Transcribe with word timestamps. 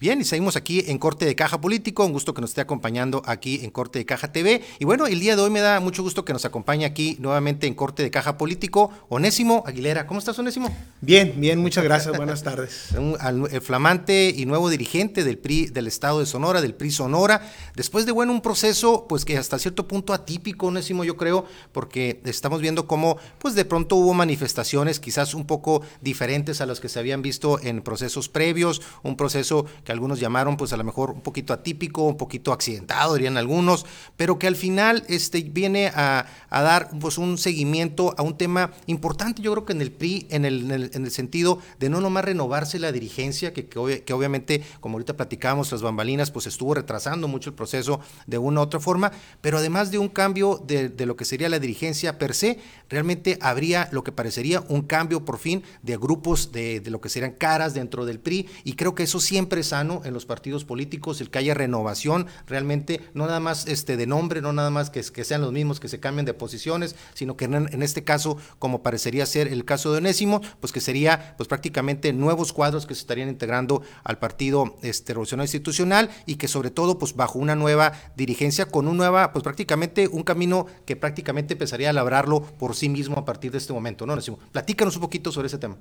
Bien, 0.00 0.18
y 0.18 0.24
seguimos 0.24 0.56
aquí 0.56 0.82
en 0.86 0.96
Corte 0.96 1.26
de 1.26 1.34
Caja 1.34 1.60
Político. 1.60 2.06
Un 2.06 2.14
gusto 2.14 2.32
que 2.32 2.40
nos 2.40 2.52
esté 2.52 2.62
acompañando 2.62 3.20
aquí 3.26 3.60
en 3.62 3.70
Corte 3.70 3.98
de 3.98 4.06
Caja 4.06 4.32
TV. 4.32 4.62
Y 4.78 4.86
bueno, 4.86 5.06
el 5.06 5.20
día 5.20 5.36
de 5.36 5.42
hoy 5.42 5.50
me 5.50 5.60
da 5.60 5.78
mucho 5.78 6.02
gusto 6.02 6.24
que 6.24 6.32
nos 6.32 6.46
acompañe 6.46 6.86
aquí 6.86 7.18
nuevamente 7.20 7.66
en 7.66 7.74
Corte 7.74 8.02
de 8.02 8.10
Caja 8.10 8.38
Político. 8.38 8.90
Onésimo 9.10 9.62
Aguilera. 9.66 10.06
¿Cómo 10.06 10.18
estás, 10.18 10.38
Onésimo? 10.38 10.74
Bien, 11.02 11.34
bien, 11.36 11.58
muchas 11.58 11.84
gracias. 11.84 12.16
Buenas 12.16 12.42
tardes. 12.42 12.88
el 13.50 13.60
flamante 13.60 14.32
y 14.34 14.46
nuevo 14.46 14.70
dirigente 14.70 15.22
del 15.22 15.36
PRI 15.36 15.66
del 15.66 15.86
Estado 15.86 16.20
de 16.20 16.24
Sonora, 16.24 16.62
del 16.62 16.74
PRI 16.74 16.92
Sonora. 16.92 17.52
Después 17.76 18.06
de, 18.06 18.12
bueno, 18.12 18.32
un 18.32 18.40
proceso, 18.40 19.04
pues 19.06 19.26
que 19.26 19.36
hasta 19.36 19.58
cierto 19.58 19.86
punto 19.86 20.14
atípico, 20.14 20.68
Onésimo, 20.68 21.04
yo 21.04 21.18
creo, 21.18 21.44
porque 21.72 22.22
estamos 22.24 22.62
viendo 22.62 22.86
cómo, 22.86 23.18
pues 23.38 23.54
de 23.54 23.66
pronto 23.66 23.96
hubo 23.96 24.14
manifestaciones 24.14 24.98
quizás 24.98 25.34
un 25.34 25.46
poco 25.46 25.82
diferentes 26.00 26.62
a 26.62 26.64
las 26.64 26.80
que 26.80 26.88
se 26.88 26.98
habían 26.98 27.20
visto 27.20 27.60
en 27.60 27.82
procesos 27.82 28.30
previos. 28.30 28.80
Un 29.02 29.18
proceso 29.18 29.66
que 29.84 29.89
algunos 29.90 30.20
llamaron 30.20 30.56
pues 30.56 30.72
a 30.72 30.76
lo 30.76 30.84
mejor 30.84 31.10
un 31.10 31.20
poquito 31.20 31.52
atípico, 31.52 32.02
un 32.02 32.16
poquito 32.16 32.52
accidentado, 32.52 33.14
dirían 33.14 33.36
algunos, 33.36 33.86
pero 34.16 34.38
que 34.38 34.46
al 34.46 34.56
final 34.56 35.04
este, 35.08 35.40
viene 35.42 35.88
a, 35.94 36.26
dar 36.50 36.90
pues 37.00 37.18
un 37.18 37.38
seguimiento 37.38 38.14
a 38.16 38.22
un 38.22 38.36
tema 38.36 38.72
importante, 38.86 39.42
yo 39.42 39.52
creo 39.52 39.64
que 39.64 39.72
en 39.72 39.80
el 39.80 39.92
PRI, 39.92 40.26
en 40.30 40.44
el, 40.44 40.70
en 40.70 41.04
el, 41.04 41.10
sentido 41.10 41.58
de 41.78 41.88
no 41.88 42.00
nomás 42.00 42.24
renovarse 42.24 42.78
la 42.78 42.92
dirigencia, 42.92 43.52
que, 43.52 43.66
que, 43.66 44.12
obviamente, 44.12 44.62
como 44.80 44.94
ahorita 44.94 45.16
platicábamos, 45.16 45.72
las 45.72 45.82
bambalinas, 45.82 46.30
pues 46.30 46.46
estuvo 46.46 46.74
retrasando 46.74 47.28
mucho 47.28 47.50
el 47.50 47.56
proceso 47.56 48.00
de 48.26 48.38
una 48.38 48.60
u 48.60 48.62
otra 48.64 48.80
forma, 48.80 49.12
pero 49.40 49.58
además 49.58 49.90
de 49.90 49.98
un 49.98 50.08
cambio 50.08 50.62
de, 50.66 50.88
de 50.88 51.06
lo 51.06 51.16
que 51.16 51.24
sería 51.24 51.48
la 51.48 51.58
dirigencia 51.58 52.18
per 52.18 52.34
se, 52.34 52.58
realmente 52.88 53.38
habría 53.40 53.88
lo 53.92 54.04
que 54.04 54.12
parecería 54.12 54.62
un 54.68 54.82
cambio 54.82 55.24
por 55.24 55.38
fin 55.38 55.62
de 55.82 55.96
grupos 55.96 56.52
de, 56.52 56.80
de 56.80 56.90
lo 56.90 57.00
que 57.00 57.08
serían 57.08 57.32
caras 57.32 57.74
dentro 57.74 58.04
del 58.04 58.20
PRI, 58.20 58.48
y 58.64 58.74
creo 58.74 58.94
que 58.94 59.04
eso 59.04 59.20
siempre 59.20 59.60
es 59.60 59.72
en 59.80 60.12
los 60.12 60.26
partidos 60.26 60.64
políticos, 60.64 61.20
el 61.20 61.30
que 61.30 61.38
haya 61.38 61.54
renovación 61.54 62.26
realmente, 62.46 63.00
no 63.14 63.26
nada 63.26 63.40
más 63.40 63.66
este, 63.66 63.96
de 63.96 64.06
nombre, 64.06 64.42
no 64.42 64.52
nada 64.52 64.70
más 64.70 64.90
que, 64.90 65.00
que 65.02 65.24
sean 65.24 65.40
los 65.40 65.52
mismos, 65.52 65.80
que 65.80 65.88
se 65.88 66.00
cambien 66.00 66.26
de 66.26 66.34
posiciones, 66.34 66.96
sino 67.14 67.36
que 67.36 67.46
en, 67.46 67.82
este 67.82 68.04
caso, 68.04 68.36
como 68.58 68.82
parecería 68.82 69.24
ser 69.26 69.48
el 69.48 69.64
caso 69.64 69.90
de 69.92 69.98
Onésimo, 69.98 70.42
pues 70.60 70.72
que 70.72 70.80
sería 70.80 71.34
pues 71.36 71.48
prácticamente 71.48 72.12
nuevos 72.12 72.52
cuadros 72.52 72.86
que 72.86 72.94
se 72.94 73.00
estarían 73.00 73.28
integrando 73.28 73.82
al 74.04 74.18
Partido 74.18 74.76
este, 74.82 75.14
Revolucionario 75.14 75.46
Institucional 75.46 76.10
y 76.26 76.36
que 76.36 76.48
sobre 76.48 76.70
todo 76.70 76.98
pues 76.98 77.14
bajo 77.14 77.38
una 77.38 77.54
nueva 77.54 77.92
dirigencia, 78.16 78.66
con 78.66 78.86
un 78.86 78.98
nueva, 78.98 79.32
pues 79.32 79.42
prácticamente 79.42 80.08
un 80.08 80.22
camino 80.22 80.66
que 80.84 80.96
prácticamente 80.96 81.54
empezaría 81.54 81.90
a 81.90 81.92
labrarlo 81.92 82.42
por 82.42 82.76
sí 82.76 82.88
mismo 82.88 83.18
a 83.18 83.24
partir 83.24 83.50
de 83.50 83.58
este 83.58 83.72
momento, 83.72 84.06
¿no, 84.06 84.12
Onésimo? 84.12 84.38
Platícanos 84.52 84.96
un 84.96 85.02
poquito 85.02 85.32
sobre 85.32 85.46
ese 85.46 85.58
tema. 85.58 85.76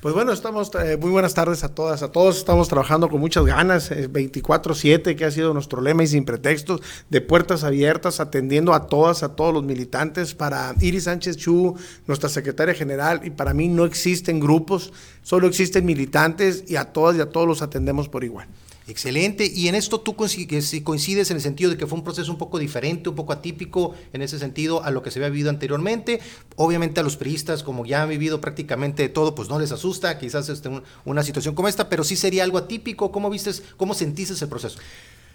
Pues 0.00 0.14
bueno, 0.14 0.30
estamos, 0.30 0.70
eh, 0.76 0.96
muy 0.96 1.10
buenas 1.10 1.34
tardes 1.34 1.64
a 1.64 1.74
todas, 1.74 2.04
a 2.04 2.12
todos, 2.12 2.38
estamos 2.38 2.68
trabajando 2.68 3.08
con 3.08 3.18
muchas 3.18 3.44
ganas, 3.44 3.90
24-7, 3.90 5.16
que 5.16 5.24
ha 5.24 5.30
sido 5.32 5.52
nuestro 5.52 5.80
lema 5.80 6.04
y 6.04 6.06
sin 6.06 6.24
pretextos, 6.24 6.82
de 7.10 7.20
puertas 7.20 7.64
abiertas, 7.64 8.20
atendiendo 8.20 8.74
a 8.74 8.86
todas, 8.86 9.24
a 9.24 9.34
todos 9.34 9.52
los 9.52 9.64
militantes. 9.64 10.36
Para 10.36 10.72
Iris 10.80 11.02
Sánchez 11.04 11.36
Chu, 11.38 11.74
nuestra 12.06 12.28
secretaria 12.28 12.74
general, 12.74 13.22
y 13.24 13.30
para 13.30 13.54
mí 13.54 13.66
no 13.66 13.84
existen 13.84 14.38
grupos, 14.38 14.92
solo 15.24 15.48
existen 15.48 15.84
militantes 15.84 16.62
y 16.68 16.76
a 16.76 16.92
todas 16.92 17.16
y 17.16 17.20
a 17.20 17.30
todos 17.30 17.48
los 17.48 17.60
atendemos 17.60 18.08
por 18.08 18.22
igual. 18.22 18.46
Excelente. 18.88 19.44
Y 19.54 19.68
en 19.68 19.74
esto 19.74 20.00
tú 20.00 20.16
coincides 20.16 21.30
en 21.30 21.36
el 21.36 21.42
sentido 21.42 21.70
de 21.70 21.76
que 21.76 21.86
fue 21.86 21.98
un 21.98 22.04
proceso 22.04 22.32
un 22.32 22.38
poco 22.38 22.58
diferente, 22.58 23.10
un 23.10 23.14
poco 23.14 23.34
atípico 23.34 23.94
en 24.14 24.22
ese 24.22 24.38
sentido 24.38 24.82
a 24.82 24.90
lo 24.90 25.02
que 25.02 25.10
se 25.10 25.18
había 25.18 25.28
vivido 25.28 25.50
anteriormente. 25.50 26.20
Obviamente 26.56 26.98
a 26.98 27.02
los 27.02 27.18
priistas, 27.18 27.62
como 27.62 27.84
ya 27.84 28.02
han 28.02 28.08
vivido 28.08 28.40
prácticamente 28.40 29.10
todo, 29.10 29.34
pues 29.34 29.50
no 29.50 29.58
les 29.58 29.72
asusta 29.72 30.18
quizás 30.18 30.48
este, 30.48 30.70
una 31.04 31.22
situación 31.22 31.54
como 31.54 31.68
esta, 31.68 31.90
pero 31.90 32.02
sí 32.02 32.16
sería 32.16 32.44
algo 32.44 32.56
atípico. 32.56 33.12
¿Cómo 33.12 33.28
vistes, 33.28 33.62
cómo 33.76 33.92
sentiste 33.92 34.32
ese 34.32 34.46
proceso? 34.46 34.78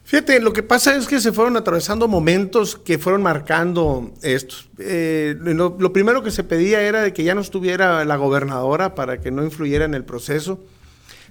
Fíjate, 0.03 0.39
lo 0.39 0.51
que 0.51 0.63
pasa 0.63 0.95
es 0.95 1.05
que 1.05 1.21
se 1.21 1.31
fueron 1.31 1.55
atravesando 1.55 2.07
momentos 2.07 2.75
que 2.75 2.97
fueron 2.97 3.21
marcando 3.21 4.11
estos. 4.23 4.67
Eh, 4.79 5.35
lo, 5.39 5.77
lo 5.79 5.93
primero 5.93 6.23
que 6.23 6.31
se 6.31 6.43
pedía 6.43 6.81
era 6.81 7.03
de 7.03 7.13
que 7.13 7.23
ya 7.23 7.35
no 7.35 7.41
estuviera 7.41 8.03
la 8.03 8.15
gobernadora 8.15 8.95
para 8.95 9.21
que 9.21 9.29
no 9.29 9.43
influyera 9.43 9.85
en 9.85 9.93
el 9.93 10.03
proceso 10.03 10.59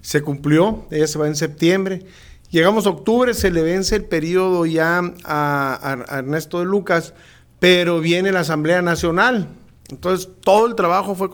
se 0.03 0.21
cumplió, 0.21 0.85
ella 0.91 1.07
se 1.07 1.19
va 1.19 1.29
en 1.29 1.37
septiembre. 1.37 2.05
Llegamos 2.51 2.85
a 2.87 2.91
octubre, 2.91 3.33
se 3.33 3.51
le 3.51 3.63
vence 3.63 3.97
el 3.97 4.05
periodo 4.05 4.67
ya 4.67 5.01
a, 5.25 6.05
Ernesto 6.11 6.59
de 6.59 6.67
Lucas, 6.67 7.15
pero 7.59 8.01
viene 8.01 8.31
la 8.31 8.41
Asamblea 8.41 8.83
Nacional. 8.83 9.49
Entonces, 9.89 10.29
todo 10.43 10.67
el 10.67 10.75
trabajo 10.75 11.15
fue 11.15 11.29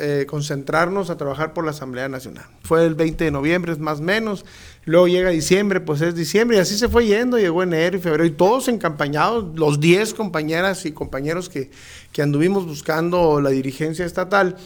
eh, 0.00 0.26
concentrarnos 0.28 1.10
a 1.10 1.16
trabajar 1.16 1.52
por 1.52 1.64
la 1.64 1.70
Asamblea 1.70 2.08
Nacional. 2.08 2.44
Fue 2.62 2.84
el 2.84 2.94
20 2.94 3.24
de 3.24 3.30
noviembre, 3.30 3.72
es 3.72 3.78
más 3.78 3.98
o 4.00 4.02
menos. 4.02 4.44
Luego 4.84 5.08
llega 5.08 5.30
diciembre, 5.30 5.80
pues 5.80 6.00
es 6.02 6.14
diciembre, 6.14 6.58
y 6.58 6.60
así 6.60 6.78
se 6.78 6.88
fue 6.88 7.06
yendo. 7.06 7.38
Llegó 7.38 7.62
enero 7.62 7.96
y 7.96 8.00
febrero, 8.00 8.24
y 8.24 8.30
todos 8.30 8.68
encampañados, 8.68 9.58
los 9.58 9.80
10 9.80 10.14
compañeras 10.14 10.86
y 10.86 10.92
compañeros 10.92 11.48
que, 11.48 11.70
que 12.12 12.22
anduvimos 12.22 12.66
buscando 12.66 13.40
la 13.40 13.50
dirigencia 13.50 14.04
estatal 14.04 14.56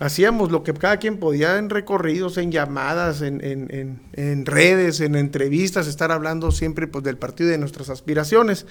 hacíamos 0.00 0.50
lo 0.50 0.62
que 0.62 0.72
cada 0.74 0.98
quien 0.98 1.18
podía 1.18 1.58
en 1.58 1.70
recorridos, 1.70 2.36
en 2.38 2.50
llamadas, 2.50 3.22
en, 3.22 3.44
en, 3.44 4.00
en, 4.12 4.46
redes, 4.46 5.00
en 5.00 5.14
entrevistas, 5.14 5.86
estar 5.86 6.10
hablando 6.10 6.50
siempre 6.50 6.86
pues, 6.86 7.04
del 7.04 7.16
partido 7.16 7.48
y 7.48 7.52
de 7.52 7.58
nuestras 7.58 7.90
aspiraciones. 7.90 8.66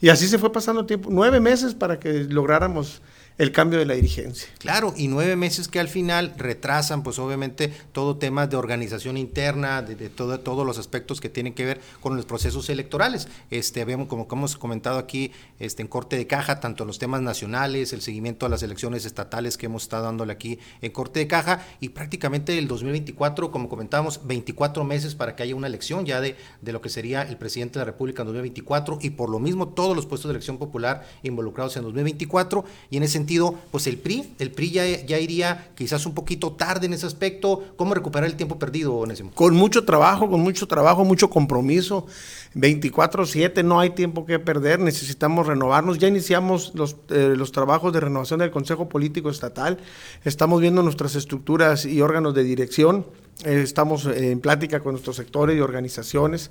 Y 0.00 0.08
así 0.08 0.26
se 0.26 0.38
fue 0.38 0.52
pasando 0.52 0.86
tiempo, 0.86 1.10
nueve 1.12 1.40
meses 1.40 1.74
para 1.74 2.00
que 2.00 2.24
lográramos 2.24 3.02
el 3.38 3.52
cambio 3.52 3.78
de 3.78 3.86
la 3.86 3.94
dirigencia. 3.94 4.48
Claro, 4.58 4.94
y 4.96 5.08
nueve 5.08 5.36
meses 5.36 5.68
que 5.68 5.80
al 5.80 5.88
final 5.88 6.34
retrasan, 6.36 7.02
pues 7.02 7.18
obviamente, 7.18 7.72
todo 7.92 8.16
temas 8.16 8.50
de 8.50 8.56
organización 8.56 9.16
interna, 9.16 9.82
de, 9.82 10.08
todo, 10.08 10.38
todos 10.40 10.66
los 10.66 10.78
aspectos 10.78 11.20
que 11.20 11.28
tienen 11.28 11.54
que 11.54 11.64
ver 11.64 11.80
con 12.00 12.16
los 12.16 12.26
procesos 12.26 12.68
electorales. 12.70 13.28
Este, 13.50 13.84
vemos, 13.84 14.08
como, 14.08 14.26
hemos 14.30 14.56
comentado 14.56 14.98
aquí 14.98 15.32
este, 15.58 15.82
en 15.82 15.88
corte 15.88 16.16
de 16.16 16.26
caja, 16.26 16.60
tanto 16.60 16.84
los 16.84 16.98
temas 16.98 17.22
nacionales, 17.22 17.92
el 17.92 18.02
seguimiento 18.02 18.46
a 18.46 18.48
las 18.48 18.62
elecciones 18.62 19.04
estatales 19.04 19.56
que 19.56 19.66
hemos 19.66 19.84
estado 19.84 20.04
dándole 20.04 20.32
aquí 20.32 20.58
en 20.80 20.92
corte 20.92 21.20
de 21.20 21.26
caja, 21.26 21.64
y 21.80 21.90
prácticamente 21.90 22.58
el 22.58 22.68
2024, 22.68 23.50
como 23.50 23.68
comentábamos, 23.68 24.26
24 24.26 24.84
meses 24.84 25.14
para 25.14 25.36
que 25.36 25.42
haya 25.42 25.54
una 25.54 25.66
elección 25.66 26.04
ya 26.04 26.20
de, 26.20 26.36
de 26.60 26.72
lo 26.72 26.80
que 26.80 26.88
sería 26.88 27.22
el 27.22 27.36
presidente 27.36 27.78
de 27.78 27.84
la 27.84 27.92
República 27.92 28.22
en 28.22 28.26
2024, 28.26 28.98
y 29.00 29.10
por 29.10 29.30
lo 29.30 29.38
mismo 29.38 29.68
todos 29.68 29.96
los 29.96 30.06
puestos 30.06 30.28
de 30.28 30.34
elección 30.34 30.58
popular 30.58 31.06
involucrados 31.22 31.76
en 31.76 31.84
2024, 31.84 32.64
y 32.90 32.96
en 32.96 33.02
ese 33.02 33.21
pues 33.70 33.86
el 33.86 33.98
PRI, 33.98 34.34
el 34.38 34.50
PRI 34.50 34.70
ya, 34.70 35.06
ya 35.06 35.18
iría 35.18 35.70
quizás 35.74 36.06
un 36.06 36.14
poquito 36.14 36.52
tarde 36.52 36.86
en 36.86 36.94
ese 36.94 37.06
aspecto. 37.06 37.62
¿Cómo 37.76 37.94
recuperar 37.94 38.28
el 38.28 38.36
tiempo 38.36 38.58
perdido, 38.58 38.94
Onésimo? 38.94 39.30
Con 39.32 39.54
mucho 39.54 39.84
trabajo, 39.84 40.28
con 40.28 40.40
mucho 40.40 40.66
trabajo, 40.66 41.04
mucho 41.04 41.30
compromiso. 41.30 42.06
24-7, 42.54 43.64
no 43.64 43.80
hay 43.80 43.90
tiempo 43.90 44.26
que 44.26 44.38
perder, 44.38 44.78
necesitamos 44.78 45.46
renovarnos. 45.46 45.98
Ya 45.98 46.08
iniciamos 46.08 46.72
los, 46.74 46.96
eh, 47.08 47.34
los 47.36 47.52
trabajos 47.52 47.92
de 47.92 48.00
renovación 48.00 48.40
del 48.40 48.50
Consejo 48.50 48.88
Político 48.88 49.30
Estatal, 49.30 49.78
estamos 50.24 50.60
viendo 50.60 50.82
nuestras 50.82 51.14
estructuras 51.14 51.84
y 51.86 52.00
órganos 52.00 52.34
de 52.34 52.44
dirección. 52.44 53.06
Eh, 53.44 53.62
estamos 53.62 54.06
en 54.06 54.40
plática 54.40 54.80
con 54.80 54.92
nuestros 54.92 55.16
sectores 55.16 55.56
y 55.56 55.60
organizaciones, 55.60 56.50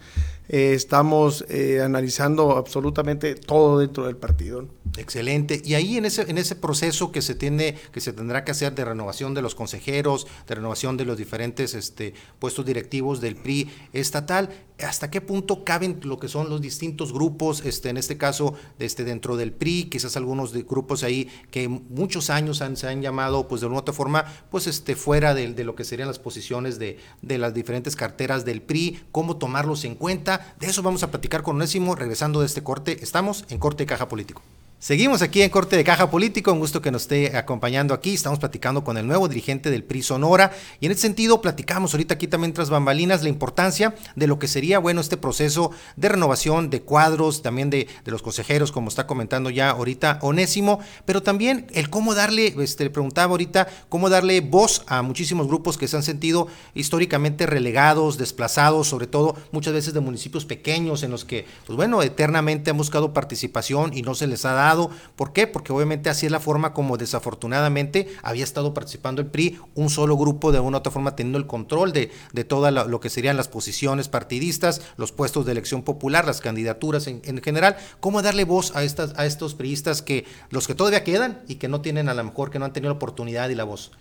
eh, 0.49 0.73
estamos 0.73 1.45
analizando 1.83 2.57
absolutamente 2.57 3.35
todo 3.35 3.79
dentro 3.79 4.05
del 4.05 4.17
partido. 4.17 4.67
Excelente. 4.97 5.61
Y 5.63 5.75
ahí 5.75 5.97
en 5.97 6.05
ese, 6.05 6.29
en 6.29 6.37
ese 6.37 6.55
proceso 6.55 7.11
que 7.11 7.21
se 7.21 7.35
tiene, 7.35 7.77
que 7.93 8.01
se 8.01 8.11
tendrá 8.11 8.43
que 8.43 8.51
hacer 8.51 8.75
de 8.75 8.83
renovación 8.83 9.33
de 9.33 9.41
los 9.41 9.55
consejeros, 9.55 10.27
de 10.47 10.55
renovación 10.55 10.97
de 10.97 11.05
los 11.05 11.17
diferentes 11.17 11.73
este, 11.73 12.13
puestos 12.39 12.65
directivos 12.65 13.21
del 13.21 13.35
PRI 13.35 13.69
estatal, 13.93 14.49
¿hasta 14.79 15.09
qué 15.09 15.21
punto 15.21 15.63
caben 15.63 15.99
lo 16.03 16.19
que 16.19 16.27
son 16.27 16.49
los 16.49 16.61
distintos 16.61 17.13
grupos, 17.13 17.63
este, 17.65 17.89
en 17.89 17.97
este 17.97 18.17
caso, 18.17 18.55
este, 18.79 19.03
dentro 19.03 19.37
del 19.37 19.53
PRI, 19.53 19.85
quizás 19.85 20.17
algunos 20.17 20.51
de 20.51 20.63
grupos 20.63 21.03
ahí 21.03 21.29
que 21.51 21.67
muchos 21.67 22.29
años 22.29 22.61
han, 22.61 22.75
se 22.75 22.87
han 22.87 23.01
llamado, 23.01 23.47
pues 23.47 23.61
de 23.61 23.67
una 23.67 23.77
u 23.77 23.79
otra 23.79 23.93
forma, 23.93 24.25
pues 24.49 24.67
este, 24.67 24.95
fuera 24.95 25.33
de 25.33 25.63
lo 25.63 25.75
que 25.75 25.83
serían 25.83 26.07
las 26.07 26.19
posiciones 26.19 26.70
de, 26.79 26.99
de, 27.21 27.37
las 27.37 27.53
diferentes 27.53 27.95
carteras 27.95 28.45
del 28.45 28.61
PRI, 28.61 29.01
cómo 29.11 29.37
tomarlos 29.37 29.83
en 29.85 29.95
cuenta. 29.95 30.55
De 30.59 30.67
eso 30.67 30.83
vamos 30.83 31.03
a 31.03 31.11
platicar 31.11 31.43
con 31.43 31.55
Onésimo, 31.55 31.95
regresando 31.95 32.41
de 32.41 32.45
este 32.45 32.63
corte. 32.63 33.03
Estamos 33.03 33.45
en 33.49 33.59
corte 33.59 33.83
de 33.83 33.87
caja 33.87 34.07
político. 34.07 34.41
Seguimos 34.81 35.21
aquí 35.21 35.43
en 35.43 35.51
Corte 35.51 35.77
de 35.77 35.83
Caja 35.83 36.09
Político, 36.09 36.51
un 36.51 36.57
gusto 36.57 36.81
que 36.81 36.89
nos 36.89 37.03
esté 37.03 37.37
acompañando 37.37 37.93
aquí. 37.93 38.15
Estamos 38.15 38.39
platicando 38.39 38.83
con 38.83 38.97
el 38.97 39.05
nuevo 39.05 39.27
dirigente 39.27 39.69
del 39.69 39.83
PRI 39.83 40.01
Sonora 40.01 40.53
y 40.79 40.87
en 40.87 40.91
ese 40.91 41.01
sentido 41.01 41.39
platicamos 41.39 41.93
ahorita 41.93 42.15
aquí 42.15 42.25
también 42.27 42.51
tras 42.51 42.71
bambalinas 42.71 43.21
la 43.21 43.29
importancia 43.29 43.93
de 44.15 44.25
lo 44.25 44.39
que 44.39 44.47
sería, 44.47 44.79
bueno, 44.79 44.99
este 44.99 45.17
proceso 45.17 45.69
de 45.97 46.09
renovación 46.09 46.71
de 46.71 46.81
cuadros, 46.81 47.43
también 47.43 47.69
de, 47.69 47.87
de 48.03 48.11
los 48.11 48.23
consejeros, 48.23 48.71
como 48.71 48.89
está 48.89 49.05
comentando 49.05 49.51
ya 49.51 49.69
ahorita 49.69 50.17
Onésimo, 50.23 50.79
pero 51.05 51.21
también 51.21 51.67
el 51.75 51.91
cómo 51.91 52.15
darle, 52.15 52.55
este, 52.57 52.85
le 52.85 52.89
preguntaba 52.89 53.33
ahorita, 53.33 53.67
cómo 53.87 54.09
darle 54.09 54.41
voz 54.41 54.81
a 54.87 55.03
muchísimos 55.03 55.45
grupos 55.45 55.77
que 55.77 55.87
se 55.87 55.95
han 55.95 56.01
sentido 56.01 56.47
históricamente 56.73 57.45
relegados, 57.45 58.17
desplazados, 58.17 58.87
sobre 58.87 59.05
todo 59.05 59.35
muchas 59.51 59.73
veces 59.73 59.93
de 59.93 59.99
municipios 59.99 60.45
pequeños 60.45 61.03
en 61.03 61.11
los 61.11 61.23
que, 61.23 61.45
pues 61.67 61.77
bueno, 61.77 62.01
eternamente 62.01 62.71
han 62.71 62.77
buscado 62.77 63.13
participación 63.13 63.95
y 63.95 64.01
no 64.01 64.15
se 64.15 64.25
les 64.25 64.43
ha 64.43 64.53
dado 64.53 64.70
¿Por 65.15 65.33
qué? 65.33 65.47
Porque 65.47 65.73
obviamente 65.73 66.09
así 66.09 66.25
es 66.25 66.31
la 66.31 66.39
forma 66.39 66.73
como 66.73 66.97
desafortunadamente 66.97 68.07
había 68.23 68.43
estado 68.43 68.73
participando 68.73 69.21
el 69.21 69.27
PRI, 69.27 69.59
un 69.75 69.89
solo 69.89 70.17
grupo 70.17 70.51
de 70.51 70.59
una 70.59 70.77
u 70.77 70.79
otra 70.79 70.91
forma 70.91 71.15
teniendo 71.15 71.37
el 71.37 71.47
control 71.47 71.91
de, 71.93 72.11
de 72.33 72.43
todo 72.43 72.69
lo 72.71 72.99
que 72.99 73.09
serían 73.09 73.37
las 73.37 73.47
posiciones 73.47 74.07
partidistas, 74.07 74.81
los 74.97 75.11
puestos 75.11 75.45
de 75.45 75.51
elección 75.51 75.83
popular, 75.83 76.25
las 76.25 76.41
candidaturas 76.41 77.07
en, 77.07 77.21
en 77.25 77.41
general. 77.41 77.77
¿Cómo 77.99 78.21
darle 78.21 78.45
voz 78.45 78.75
a, 78.75 78.83
estas, 78.83 79.13
a 79.17 79.25
estos 79.25 79.55
priistas 79.55 80.01
que 80.01 80.25
los 80.49 80.67
que 80.67 80.75
todavía 80.75 81.03
quedan 81.03 81.41
y 81.47 81.55
que 81.55 81.67
no 81.67 81.81
tienen 81.81 82.09
a 82.09 82.13
lo 82.13 82.23
mejor, 82.23 82.49
que 82.51 82.59
no 82.59 82.65
han 82.65 82.73
tenido 82.73 82.91
la 82.91 82.97
oportunidad 82.97 83.49
y 83.49 83.55
la 83.55 83.63
voz? 83.63 83.91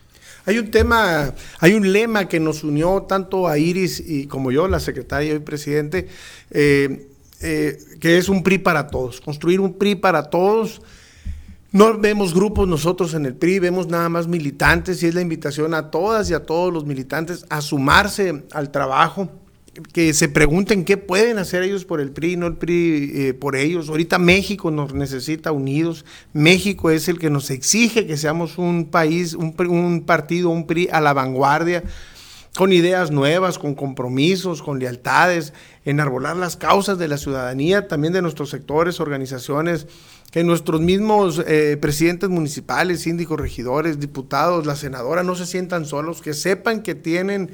Hay 0.46 0.58
un 0.58 0.70
tema, 0.70 1.34
hay 1.58 1.74
un 1.74 1.92
lema 1.92 2.26
que 2.26 2.40
nos 2.40 2.64
unió 2.64 3.02
tanto 3.02 3.46
a 3.46 3.58
Iris 3.58 4.00
y 4.00 4.26
como 4.26 4.50
yo, 4.50 4.68
la 4.68 4.80
secretaria 4.80 5.34
y 5.34 5.38
presidente, 5.38 6.08
eh, 6.50 7.09
eh, 7.40 7.78
que 8.00 8.18
es 8.18 8.28
un 8.28 8.42
PRI 8.42 8.58
para 8.58 8.88
todos, 8.88 9.20
construir 9.20 9.60
un 9.60 9.74
PRI 9.74 9.96
para 9.96 10.24
todos. 10.24 10.82
No 11.72 11.96
vemos 11.98 12.34
grupos 12.34 12.66
nosotros 12.66 13.14
en 13.14 13.26
el 13.26 13.34
PRI, 13.34 13.60
vemos 13.60 13.86
nada 13.86 14.08
más 14.08 14.26
militantes 14.26 15.02
y 15.02 15.06
es 15.06 15.14
la 15.14 15.20
invitación 15.20 15.72
a 15.72 15.90
todas 15.90 16.28
y 16.28 16.34
a 16.34 16.44
todos 16.44 16.72
los 16.72 16.84
militantes 16.84 17.46
a 17.48 17.60
sumarse 17.60 18.42
al 18.52 18.72
trabajo 18.72 19.30
que 19.92 20.12
se 20.14 20.28
pregunten 20.28 20.84
qué 20.84 20.96
pueden 20.96 21.38
hacer 21.38 21.62
ellos 21.62 21.84
por 21.84 22.00
el 22.00 22.10
PRI, 22.10 22.36
no 22.36 22.46
el 22.46 22.56
PRI 22.56 23.12
eh, 23.14 23.34
por 23.34 23.56
ellos. 23.56 23.88
Ahorita 23.88 24.18
México 24.18 24.70
nos 24.70 24.94
necesita 24.94 25.52
unidos. 25.52 26.04
México 26.32 26.90
es 26.90 27.08
el 27.08 27.18
que 27.18 27.30
nos 27.30 27.50
exige 27.50 28.06
que 28.06 28.16
seamos 28.16 28.58
un 28.58 28.86
país, 28.86 29.34
un, 29.34 29.54
un 29.68 30.02
partido, 30.02 30.50
un 30.50 30.66
PRI 30.66 30.88
a 30.90 31.00
la 31.00 31.12
vanguardia, 31.12 31.84
con 32.56 32.72
ideas 32.72 33.10
nuevas, 33.10 33.58
con 33.58 33.74
compromisos, 33.74 34.62
con 34.62 34.78
lealtades, 34.78 35.52
enarbolar 35.84 36.36
las 36.36 36.56
causas 36.56 36.98
de 36.98 37.08
la 37.08 37.16
ciudadanía, 37.16 37.88
también 37.88 38.12
de 38.12 38.22
nuestros 38.22 38.50
sectores, 38.50 39.00
organizaciones, 39.00 39.86
que 40.30 40.44
nuestros 40.44 40.80
mismos 40.80 41.42
eh, 41.46 41.76
presidentes 41.80 42.28
municipales, 42.28 43.02
síndicos, 43.02 43.40
regidores, 43.40 43.98
diputados, 43.98 44.66
la 44.66 44.76
senadora 44.76 45.22
no 45.22 45.34
se 45.34 45.46
sientan 45.46 45.86
solos, 45.86 46.22
que 46.22 46.34
sepan 46.34 46.82
que 46.82 46.94
tienen 46.94 47.50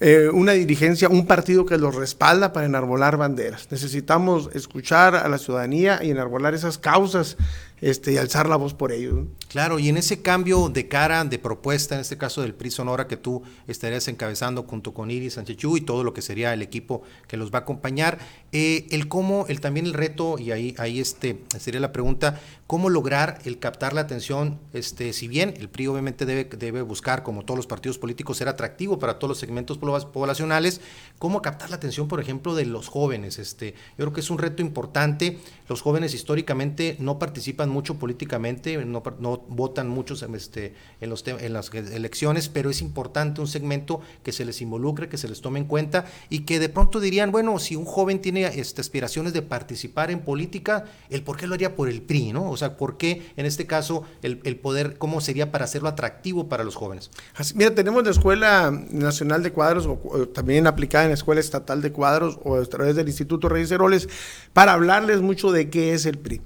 eh, 0.00 0.28
una 0.32 0.52
dirigencia, 0.52 1.08
un 1.08 1.26
partido 1.26 1.66
que 1.66 1.78
los 1.78 1.94
respalda 1.94 2.52
para 2.52 2.66
enarbolar 2.66 3.16
banderas. 3.16 3.68
Necesitamos 3.70 4.50
escuchar 4.54 5.14
a 5.14 5.28
la 5.28 5.38
ciudadanía 5.38 6.00
y 6.02 6.10
enarbolar 6.10 6.54
esas 6.54 6.78
causas 6.78 7.36
este, 7.84 8.14
y 8.14 8.16
alzar 8.16 8.48
la 8.48 8.56
voz 8.56 8.72
por 8.72 8.92
ello. 8.92 9.26
Claro, 9.48 9.78
y 9.78 9.90
en 9.90 9.98
ese 9.98 10.22
cambio 10.22 10.70
de 10.70 10.88
cara, 10.88 11.22
de 11.22 11.38
propuesta, 11.38 11.94
en 11.94 12.00
este 12.00 12.16
caso 12.16 12.40
del 12.40 12.54
PRI 12.54 12.70
Sonora 12.70 13.06
que 13.06 13.18
tú 13.18 13.42
estarías 13.68 14.08
encabezando 14.08 14.62
junto 14.62 14.94
con 14.94 15.10
Iris 15.10 15.34
Sánchez 15.34 15.58
y 15.62 15.80
todo 15.82 16.02
lo 16.02 16.14
que 16.14 16.22
sería 16.22 16.54
el 16.54 16.62
equipo 16.62 17.02
que 17.28 17.36
los 17.36 17.52
va 17.52 17.58
a 17.58 17.60
acompañar, 17.60 18.18
eh, 18.52 18.86
el 18.90 19.06
cómo, 19.06 19.44
el 19.48 19.60
también 19.60 19.84
el 19.84 19.92
reto, 19.92 20.38
y 20.38 20.50
ahí, 20.50 20.74
ahí 20.78 20.98
este, 20.98 21.42
sería 21.58 21.78
la 21.78 21.92
pregunta, 21.92 22.40
cómo 22.66 22.88
lograr 22.88 23.40
el 23.44 23.58
captar 23.58 23.92
la 23.92 24.00
atención, 24.00 24.58
este, 24.72 25.12
si 25.12 25.28
bien 25.28 25.52
el 25.58 25.68
PRI 25.68 25.88
obviamente 25.88 26.24
debe, 26.24 26.44
debe 26.44 26.80
buscar, 26.80 27.22
como 27.22 27.44
todos 27.44 27.58
los 27.58 27.66
partidos 27.66 27.98
políticos, 27.98 28.38
ser 28.38 28.48
atractivo 28.48 28.98
para 28.98 29.18
todos 29.18 29.28
los 29.28 29.38
segmentos 29.38 29.76
poblacionales, 29.76 30.80
cómo 31.18 31.42
captar 31.42 31.68
la 31.68 31.76
atención, 31.76 32.08
por 32.08 32.18
ejemplo, 32.18 32.54
de 32.54 32.64
los 32.64 32.88
jóvenes. 32.88 33.38
Este, 33.38 33.72
yo 33.72 34.06
creo 34.06 34.12
que 34.14 34.20
es 34.20 34.30
un 34.30 34.38
reto 34.38 34.62
importante. 34.62 35.38
Los 35.68 35.82
jóvenes 35.82 36.14
históricamente 36.14 36.96
no 36.98 37.18
participan 37.18 37.73
mucho 37.74 37.96
políticamente, 37.96 38.82
no, 38.84 39.02
votan 39.48 39.88
muchos 39.88 40.22
este, 40.22 40.74
en, 41.00 41.10
los 41.10 41.26
en 41.26 41.52
las 41.52 41.74
elecciones, 41.74 42.48
pero 42.48 42.70
es 42.70 42.80
importante 42.80 43.40
un 43.40 43.48
segmento 43.48 44.00
que 44.22 44.32
se 44.32 44.44
les 44.44 44.62
involucre, 44.62 45.08
que 45.08 45.18
se 45.18 45.28
les 45.28 45.40
tome 45.40 45.58
en 45.58 45.66
cuenta 45.66 46.06
y 46.30 46.40
que 46.40 46.58
de 46.58 46.68
pronto 46.68 47.00
dirían, 47.00 47.32
bueno, 47.32 47.58
si 47.58 47.76
un 47.76 47.84
joven 47.84 48.20
tiene 48.20 48.46
este, 48.46 48.80
aspiraciones 48.80 49.32
de 49.32 49.42
participar 49.42 50.10
en 50.10 50.20
política, 50.20 50.84
¿el 51.10 51.22
por 51.22 51.36
qué 51.36 51.46
lo 51.46 51.54
haría 51.54 51.74
por 51.74 51.88
el 51.88 52.00
PRI? 52.00 52.32
¿no? 52.32 52.50
O 52.50 52.56
sea, 52.56 52.76
¿por 52.76 52.96
qué 52.96 53.32
en 53.36 53.44
este 53.44 53.66
caso 53.66 54.04
el, 54.22 54.40
el 54.44 54.56
poder, 54.56 54.96
cómo 54.96 55.20
sería 55.20 55.50
para 55.50 55.64
hacerlo 55.64 55.88
atractivo 55.88 56.48
para 56.48 56.64
los 56.64 56.76
jóvenes? 56.76 57.10
mira, 57.54 57.74
tenemos 57.74 58.04
la 58.04 58.10
Escuela 58.10 58.70
Nacional 58.90 59.42
de 59.42 59.52
Cuadros, 59.52 59.86
o, 59.86 60.28
también 60.28 60.66
aplicada 60.66 61.04
en 61.04 61.10
la 61.10 61.14
Escuela 61.14 61.40
Estatal 61.40 61.82
de 61.82 61.92
Cuadros 61.92 62.38
o 62.44 62.56
a 62.56 62.64
través 62.64 62.96
del 62.96 63.08
Instituto 63.08 63.48
Reyes 63.48 63.70
Heroles, 63.70 64.08
para 64.52 64.72
hablarles 64.72 65.20
mucho 65.20 65.52
de 65.52 65.70
qué 65.70 65.92
es 65.92 66.06
el 66.06 66.18
PRI. 66.18 66.40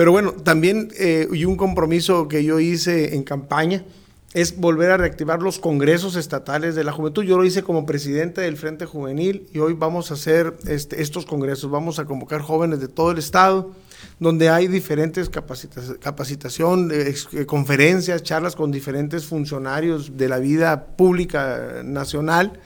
Pero 0.00 0.12
bueno, 0.12 0.32
también 0.32 0.88
eh, 0.98 1.28
y 1.30 1.44
un 1.44 1.56
compromiso 1.56 2.26
que 2.26 2.42
yo 2.42 2.58
hice 2.58 3.16
en 3.16 3.22
campaña 3.22 3.84
es 4.32 4.56
volver 4.56 4.92
a 4.92 4.96
reactivar 4.96 5.42
los 5.42 5.58
congresos 5.58 6.16
estatales 6.16 6.74
de 6.74 6.84
la 6.84 6.92
juventud. 6.92 7.22
Yo 7.22 7.36
lo 7.36 7.44
hice 7.44 7.62
como 7.62 7.84
presidente 7.84 8.40
del 8.40 8.56
Frente 8.56 8.86
Juvenil 8.86 9.46
y 9.52 9.58
hoy 9.58 9.74
vamos 9.74 10.10
a 10.10 10.14
hacer 10.14 10.54
este, 10.66 11.02
estos 11.02 11.26
congresos. 11.26 11.70
Vamos 11.70 11.98
a 11.98 12.06
convocar 12.06 12.40
jóvenes 12.40 12.80
de 12.80 12.88
todo 12.88 13.10
el 13.10 13.18
estado, 13.18 13.72
donde 14.18 14.48
hay 14.48 14.68
diferentes 14.68 15.28
capacitación, 15.28 16.90
eh, 16.94 17.44
conferencias, 17.44 18.22
charlas 18.22 18.56
con 18.56 18.70
diferentes 18.70 19.26
funcionarios 19.26 20.16
de 20.16 20.30
la 20.30 20.38
vida 20.38 20.96
pública 20.96 21.82
nacional 21.84 22.58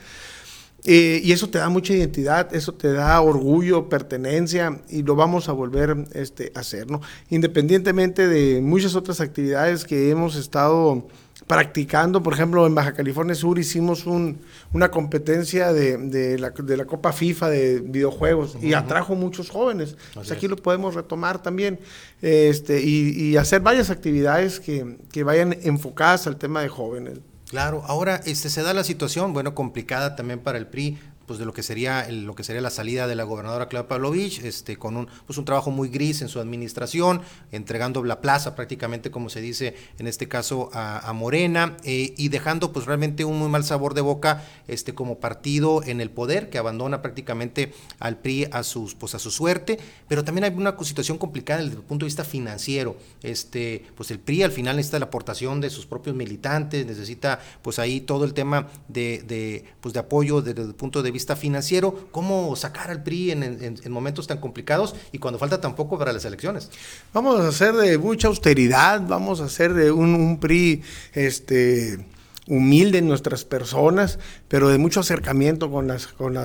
eh, 0.85 1.19
y 1.23 1.31
eso 1.31 1.49
te 1.49 1.57
da 1.57 1.67
mucha 1.69 1.93
identidad, 1.93 2.53
eso 2.53 2.73
te 2.73 2.93
da 2.93 3.19
orgullo, 3.19 3.89
pertenencia 3.89 4.81
y 4.87 5.01
lo 5.01 5.15
vamos 5.15 5.49
a 5.49 5.51
volver 5.51 6.05
este, 6.13 6.51
a 6.53 6.59
hacer, 6.59 6.91
¿no? 6.91 7.01
Independientemente 7.29 8.27
de 8.27 8.61
muchas 8.61 8.95
otras 8.95 9.19
actividades 9.19 9.83
que 9.83 10.11
hemos 10.11 10.35
estado 10.35 11.07
practicando, 11.47 12.21
por 12.21 12.33
ejemplo, 12.33 12.65
en 12.67 12.75
Baja 12.75 12.93
California 12.93 13.33
Sur 13.33 13.57
hicimos 13.57 14.05
un, 14.05 14.39
una 14.73 14.91
competencia 14.91 15.73
de, 15.73 15.97
de, 15.97 16.37
la, 16.37 16.51
de, 16.51 16.77
la, 16.77 16.85
Copa 16.85 17.13
FIFA 17.13 17.49
de 17.49 17.79
videojuegos 17.81 18.57
y 18.61 18.73
atrajo 18.73 19.15
muchos 19.15 19.49
jóvenes. 19.49 19.97
Pues 20.13 20.31
aquí 20.31 20.47
lo 20.47 20.55
podemos 20.55 20.93
retomar 20.93 21.41
también 21.41 21.79
este, 22.21 22.81
y, 22.81 23.09
y 23.09 23.37
hacer 23.37 23.61
varias 23.61 23.89
actividades 23.89 24.59
que, 24.59 24.97
que 25.11 25.23
vayan 25.23 25.57
enfocadas 25.63 26.27
al 26.27 26.37
tema 26.37 26.61
de 26.61 26.69
jóvenes. 26.69 27.19
Claro, 27.49 27.83
ahora 27.85 28.21
este, 28.25 28.49
se 28.49 28.63
da 28.63 28.73
la 28.73 28.83
situación, 28.83 29.33
bueno, 29.33 29.53
complicada 29.53 30.15
también 30.15 30.39
para 30.39 30.57
el 30.57 30.67
PRI, 30.67 30.97
pues 31.25 31.39
de 31.39 31.45
lo 31.45 31.53
que 31.53 31.63
sería 31.63 32.07
lo 32.09 32.35
que 32.35 32.43
sería 32.43 32.61
la 32.61 32.69
salida 32.69 33.07
de 33.07 33.15
la 33.15 33.23
gobernadora 33.23 33.67
Claudia 33.67 33.87
Pavlovich, 33.87 34.43
este 34.43 34.77
con 34.77 34.97
un 34.97 35.07
pues 35.25 35.37
un 35.37 35.45
trabajo 35.45 35.71
muy 35.71 35.89
gris 35.89 36.21
en 36.21 36.29
su 36.29 36.39
administración, 36.39 37.21
entregando 37.51 38.03
la 38.03 38.21
plaza 38.21 38.55
prácticamente 38.55 39.11
como 39.11 39.29
se 39.29 39.41
dice 39.41 39.75
en 39.99 40.07
este 40.07 40.27
caso 40.27 40.69
a, 40.73 41.11
Morena 41.13 41.77
eh, 41.83 42.13
y 42.17 42.29
dejando 42.29 42.73
pues 42.73 42.85
realmente 42.85 43.23
un 43.23 43.39
muy 43.39 43.47
mal 43.47 43.63
sabor 43.63 43.93
de 43.93 44.01
boca 44.01 44.43
este 44.67 44.93
como 44.93 45.19
partido 45.19 45.81
en 45.83 46.01
el 46.01 46.09
poder 46.09 46.49
que 46.49 46.57
abandona 46.57 47.01
prácticamente 47.01 47.73
al 47.99 48.17
PRI 48.17 48.47
a 48.51 48.63
sus 48.63 48.95
pues 48.95 49.15
a 49.15 49.19
su 49.19 49.31
suerte, 49.31 49.79
pero 50.07 50.23
también 50.23 50.45
hay 50.45 50.51
una 50.51 50.75
situación 50.83 51.17
complicada 51.17 51.61
desde 51.61 51.77
el 51.77 51.83
punto 51.83 52.05
de 52.05 52.07
vista 52.07 52.23
financiero, 52.23 52.97
este 53.23 53.85
pues 53.95 54.11
el 54.11 54.19
PRI 54.19 54.43
al 54.43 54.51
final 54.51 54.75
necesita 54.75 54.99
la 54.99 55.05
aportación 55.05 55.61
de 55.61 55.69
sus 55.69 55.85
propios 55.85 56.15
militantes, 56.15 56.85
necesita 56.85 57.39
pues 57.61 57.79
ahí 57.79 58.01
todo 58.01 58.25
el 58.25 58.33
tema 58.33 58.67
de, 58.87 59.23
de 59.25 59.65
pues 59.81 59.93
de 59.93 59.99
apoyo 59.99 60.41
desde 60.41 60.61
el 60.61 60.75
punto 60.75 61.01
de 61.01 61.11
vista 61.15 61.35
financiero, 61.35 62.07
cómo 62.11 62.55
sacar 62.55 62.91
al 62.91 63.01
PRI 63.01 63.31
en, 63.31 63.79
momentos 63.89 64.27
tan 64.27 64.39
complicados 64.39 64.95
y 65.11 65.17
cuando 65.17 65.39
falta 65.39 65.61
tan 65.61 65.75
poco 65.75 65.97
para 65.97 66.11
las 66.11 66.25
elecciones. 66.25 66.69
Vamos 67.13 67.39
a 67.39 67.47
hacer 67.47 67.73
de 67.73 67.97
mucha 67.97 68.27
austeridad, 68.27 69.01
vamos 69.07 69.39
a 69.39 69.45
hacer 69.45 69.73
de 69.73 69.91
un, 69.91 70.37
PRI 70.39 70.83
este, 71.13 72.05
humilde 72.47 72.97
en 72.97 73.07
nuestras 73.07 73.45
personas, 73.45 74.19
pero 74.49 74.67
de 74.67 74.77
mucho 74.77 74.99
acercamiento 74.99 75.71
con, 75.71 75.87
las, 75.87 76.07
con, 76.07 76.35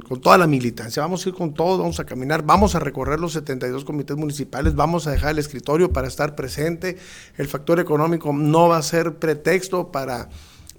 con, 0.00 0.20
toda 0.20 0.36
la 0.36 0.46
militancia. 0.46 1.02
Vamos 1.02 1.24
a 1.24 1.30
ir 1.30 1.34
con 1.34 1.54
todo, 1.54 1.78
vamos 1.78 1.98
a 1.98 2.04
caminar, 2.04 2.42
vamos 2.42 2.74
a 2.74 2.80
recorrer 2.80 3.18
los 3.18 3.32
72 3.32 3.84
comités 3.84 4.16
municipales, 4.16 4.74
vamos 4.74 5.06
a 5.06 5.10
dejar 5.12 5.30
el 5.30 5.38
escritorio 5.38 5.90
para 5.90 6.06
estar 6.06 6.34
presente. 6.36 6.98
El 7.38 7.48
factor 7.48 7.80
económico 7.80 8.32
no 8.34 8.68
va 8.68 8.76
a 8.76 8.82
ser 8.82 9.16
pretexto 9.16 9.90
para 9.90 10.28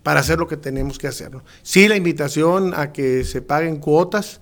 para 0.09 0.21
hacer 0.21 0.39
lo 0.39 0.47
que 0.47 0.57
tenemos 0.57 0.97
que 0.97 1.05
hacer. 1.05 1.29
Sí, 1.61 1.87
la 1.87 1.95
invitación 1.95 2.73
a 2.75 2.91
que 2.91 3.23
se 3.23 3.43
paguen 3.43 3.75
cuotas, 3.75 4.41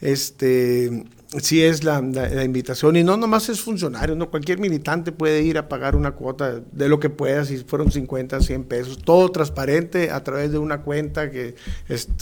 este, 0.00 1.06
sí 1.38 1.60
es 1.60 1.82
la, 1.82 1.98
invitación, 2.44 2.94
y 2.94 3.02
no 3.02 3.16
nomás 3.16 3.48
es 3.48 3.60
funcionario, 3.60 4.14
no 4.14 4.30
cualquier 4.30 4.60
militante 4.60 5.10
puede 5.10 5.42
ir 5.42 5.58
a 5.58 5.68
pagar 5.68 5.96
una 5.96 6.12
cuota 6.12 6.60
de 6.70 6.88
lo 6.88 7.00
que 7.00 7.10
pueda, 7.10 7.44
si 7.44 7.56
fueron 7.64 7.90
50, 7.90 8.40
100 8.40 8.62
pesos, 8.62 8.98
todo 8.98 9.28
transparente 9.32 10.12
a 10.12 10.22
través 10.22 10.52
de 10.52 10.58
una 10.58 10.82
cuenta 10.82 11.32
que, 11.32 11.56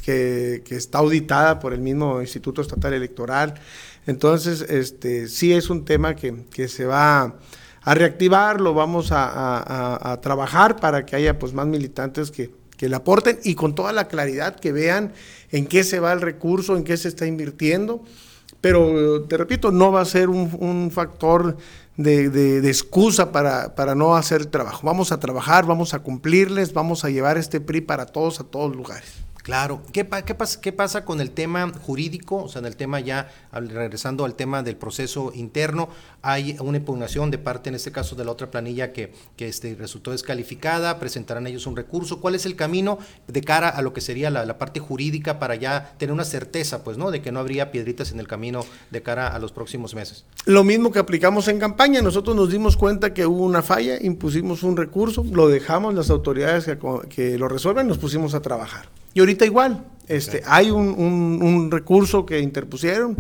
que, 0.03 0.63
está 0.71 0.97
auditada 0.97 1.59
por 1.59 1.75
el 1.75 1.83
mismo 1.83 2.23
Instituto 2.23 2.63
Estatal 2.63 2.95
Electoral. 2.95 3.53
Entonces, 4.07 4.63
este, 4.71 5.29
sí 5.29 5.53
es 5.53 5.69
un 5.69 5.85
tema 5.85 6.17
que, 6.17 6.47
que 6.51 6.67
se 6.67 6.87
va 6.87 7.37
a 7.83 7.95
reactivar, 7.95 8.59
lo 8.59 8.73
vamos 8.73 9.13
a, 9.13 9.29
a, 9.29 10.13
a, 10.13 10.21
trabajar 10.23 10.77
para 10.77 11.05
que 11.05 11.15
haya 11.15 11.39
pues 11.39 11.53
más 11.53 11.67
militantes 11.67 12.31
que, 12.31 12.56
que 12.77 12.89
le 12.89 12.97
aporten 12.97 13.39
y 13.45 13.55
con 13.55 13.75
toda 13.75 13.93
la 13.93 14.09
claridad 14.09 14.57
que 14.57 14.73
vean 14.73 15.13
en 15.51 15.67
qué 15.67 15.85
se 15.85 16.01
va 16.01 16.13
el 16.13 16.21
recurso, 16.21 16.77
en 16.77 16.85
qué 16.85 16.97
se 16.97 17.09
está 17.09 17.27
invirtiendo. 17.27 18.03
Pero 18.61 19.23
te 19.25 19.37
repito, 19.37 19.71
no 19.71 19.93
va 19.93 20.01
a 20.01 20.05
ser 20.05 20.29
un, 20.29 20.91
factor 20.91 21.57
de, 21.97 22.59
excusa 22.69 23.33
para, 23.33 23.75
para, 23.75 23.95
no 23.95 24.17
hacer 24.17 24.47
trabajo. 24.47 24.81
Vamos 24.85 25.13
a 25.13 25.21
trabajar, 25.21 25.67
vamos 25.67 25.95
a 25.95 26.01
cumplirles, 26.01 26.73
vamos 26.73 27.05
a 27.05 27.11
llevar 27.11 27.39
este 27.39 27.61
PRI 27.61 27.83
para 27.83 28.07
todos, 28.07 28.41
a 28.41 28.45
todos 28.45 28.75
lugares. 28.75 29.26
Claro, 29.47 29.81
¿Qué, 29.93 30.05
qué, 30.25 30.35
pasa, 30.35 30.61
¿qué 30.61 30.73
pasa 30.73 31.05
con 31.05 31.21
el 31.21 31.31
tema 31.31 31.73
jurídico? 31.83 32.43
O 32.43 32.49
sea, 32.49 32.59
en 32.59 32.67
el 32.67 32.75
tema 32.75 32.99
ya, 32.99 33.31
regresando 33.53 34.25
al 34.25 34.35
tema 34.35 34.65
del 34.65 34.75
proceso 34.75 35.31
interno, 35.33 35.89
hay 36.21 36.57
una 36.59 36.79
impugnación 36.79 37.31
de 37.31 37.39
parte, 37.39 37.69
en 37.69 37.77
este 37.77 37.93
caso, 37.93 38.17
de 38.17 38.25
la 38.25 38.33
otra 38.33 38.51
planilla 38.51 38.93
que, 38.93 39.13
este, 39.39 39.77
resultó 39.77 40.11
descalificada, 40.11 40.99
presentarán 40.99 41.47
ellos 41.47 41.69
un 41.69 41.77
recurso. 41.77 42.21
¿Cuál 42.21 42.35
es 42.35 42.45
el 42.45 42.57
camino 42.57 42.99
de 43.29 43.41
cara 43.41 43.69
a 43.69 43.83
lo 43.83 43.93
que 43.93 44.01
sería 44.01 44.31
la, 44.31 44.45
la, 44.45 44.59
parte 44.59 44.81
jurídica 44.81 45.39
para 45.39 45.55
ya 45.55 45.95
tener 45.97 46.13
una 46.13 46.25
certeza, 46.25 46.83
pues, 46.83 46.99
¿no? 46.99 47.13
De 47.13 47.23
que 47.23 47.31
no 47.31 47.39
habría 47.39 47.71
piedritas 47.71 48.11
en 48.11 48.19
el 48.19 48.27
camino 48.27 48.67
de 48.91 49.03
cara 49.05 49.29
a 49.29 49.39
los 49.39 49.53
próximos 49.53 49.95
meses. 49.95 50.25
Lo 50.47 50.65
mismo 50.65 50.91
que 50.91 50.99
aplicamos 50.99 51.47
en 51.47 51.61
campaña, 51.61 52.03
nosotros 52.03 52.35
nos 52.35 52.51
dimos 52.51 52.77
cuenta 52.77 53.15
que 53.15 53.25
hubo 53.27 53.45
una 53.45 53.63
falla, 53.63 53.97
impusimos 54.03 54.65
un 54.65 54.77
recurso, 54.77 55.25
lo 55.31 55.47
dejamos, 55.47 55.95
las 55.95 56.11
autoridades 56.11 56.65
que, 56.65 56.77
que 57.09 57.39
lo 57.39 57.47
resuelven, 57.47 57.87
nos 57.87 57.99
pusimos 57.99 58.35
a 58.35 58.43
trabajar. 58.43 58.89
Y 59.17 59.21
ahorita 59.21 59.47
igual, 59.47 59.83
este, 60.09 60.43
hay 60.45 60.71
un, 60.71 60.89
un, 60.91 61.71
recurso 61.71 62.27
que 62.27 62.41
interpusieron, 62.41 63.17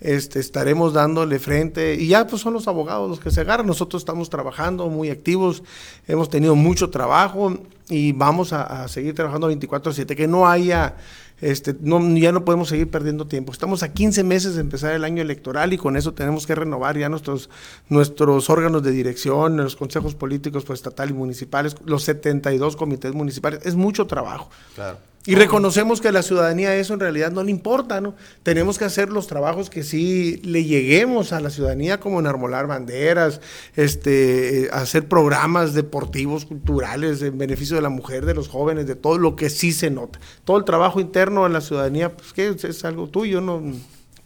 este, 0.00 0.38
estaremos 0.38 0.92
dándole 0.92 1.40
frente 1.40 1.96
y 1.96 2.06
ya 2.06 2.24
pues 2.28 2.40
son 2.40 2.52
los 2.52 2.68
abogados 2.68 3.10
los 3.10 3.18
que 3.18 3.32
se 3.32 3.40
agarran. 3.40 3.66
Nosotros 3.66 4.00
estamos 4.00 4.30
trabajando 4.30 4.88
muy 4.88 5.10
activos, 5.10 5.64
hemos 6.06 6.30
tenido 6.30 6.54
mucho 6.54 6.88
trabajo 6.88 7.58
y 7.88 8.12
vamos 8.12 8.52
a, 8.52 8.84
a 8.84 8.86
seguir 8.86 9.16
trabajando 9.16 9.50
24/7, 9.50 10.14
que 10.14 10.28
no 10.28 10.48
haya 10.48 10.94
este, 11.40 11.74
no, 11.80 12.16
ya 12.16 12.30
no 12.30 12.44
podemos 12.44 12.68
seguir 12.68 12.88
perdiendo 12.88 13.26
tiempo. 13.26 13.50
Estamos 13.50 13.82
a 13.82 13.92
15 13.92 14.22
meses 14.22 14.54
de 14.54 14.60
empezar 14.60 14.92
el 14.92 15.02
año 15.02 15.20
electoral 15.20 15.72
y 15.72 15.78
con 15.78 15.96
eso 15.96 16.14
tenemos 16.14 16.46
que 16.46 16.54
renovar 16.54 16.96
ya 16.96 17.08
nuestros, 17.08 17.50
nuestros 17.88 18.48
órganos 18.50 18.84
de 18.84 18.92
dirección, 18.92 19.56
los 19.56 19.74
consejos 19.74 20.14
políticos 20.14 20.64
pues, 20.64 20.78
estatal 20.78 21.10
y 21.10 21.14
municipales, 21.14 21.74
los 21.84 22.04
72 22.04 22.76
comités 22.76 23.14
municipales. 23.14 23.62
Es 23.64 23.74
mucho 23.74 24.06
trabajo. 24.06 24.48
Claro. 24.76 25.09
Y 25.26 25.34
reconocemos 25.34 26.00
que 26.00 26.08
a 26.08 26.12
la 26.12 26.22
ciudadanía 26.22 26.74
eso 26.76 26.94
en 26.94 27.00
realidad 27.00 27.30
no 27.30 27.42
le 27.42 27.50
importa, 27.50 28.00
¿no? 28.00 28.14
Tenemos 28.42 28.78
que 28.78 28.86
hacer 28.86 29.10
los 29.10 29.26
trabajos 29.26 29.68
que 29.68 29.82
sí 29.82 30.40
le 30.44 30.64
lleguemos 30.64 31.34
a 31.34 31.40
la 31.40 31.50
ciudadanía, 31.50 32.00
como 32.00 32.20
enarmolar 32.20 32.66
banderas, 32.66 33.42
este, 33.76 34.62
eh, 34.64 34.70
hacer 34.72 35.08
programas 35.08 35.74
deportivos, 35.74 36.46
culturales, 36.46 37.20
en 37.20 37.36
beneficio 37.36 37.76
de 37.76 37.82
la 37.82 37.90
mujer, 37.90 38.24
de 38.24 38.32
los 38.32 38.48
jóvenes, 38.48 38.86
de 38.86 38.96
todo 38.96 39.18
lo 39.18 39.36
que 39.36 39.50
sí 39.50 39.72
se 39.72 39.90
nota. 39.90 40.18
Todo 40.44 40.56
el 40.56 40.64
trabajo 40.64 41.00
interno 41.00 41.44
en 41.46 41.52
la 41.52 41.60
ciudadanía, 41.60 42.16
pues 42.16 42.32
que 42.32 42.48
es 42.48 42.84
algo 42.86 43.06
tuyo, 43.08 43.42
¿no? 43.42 43.62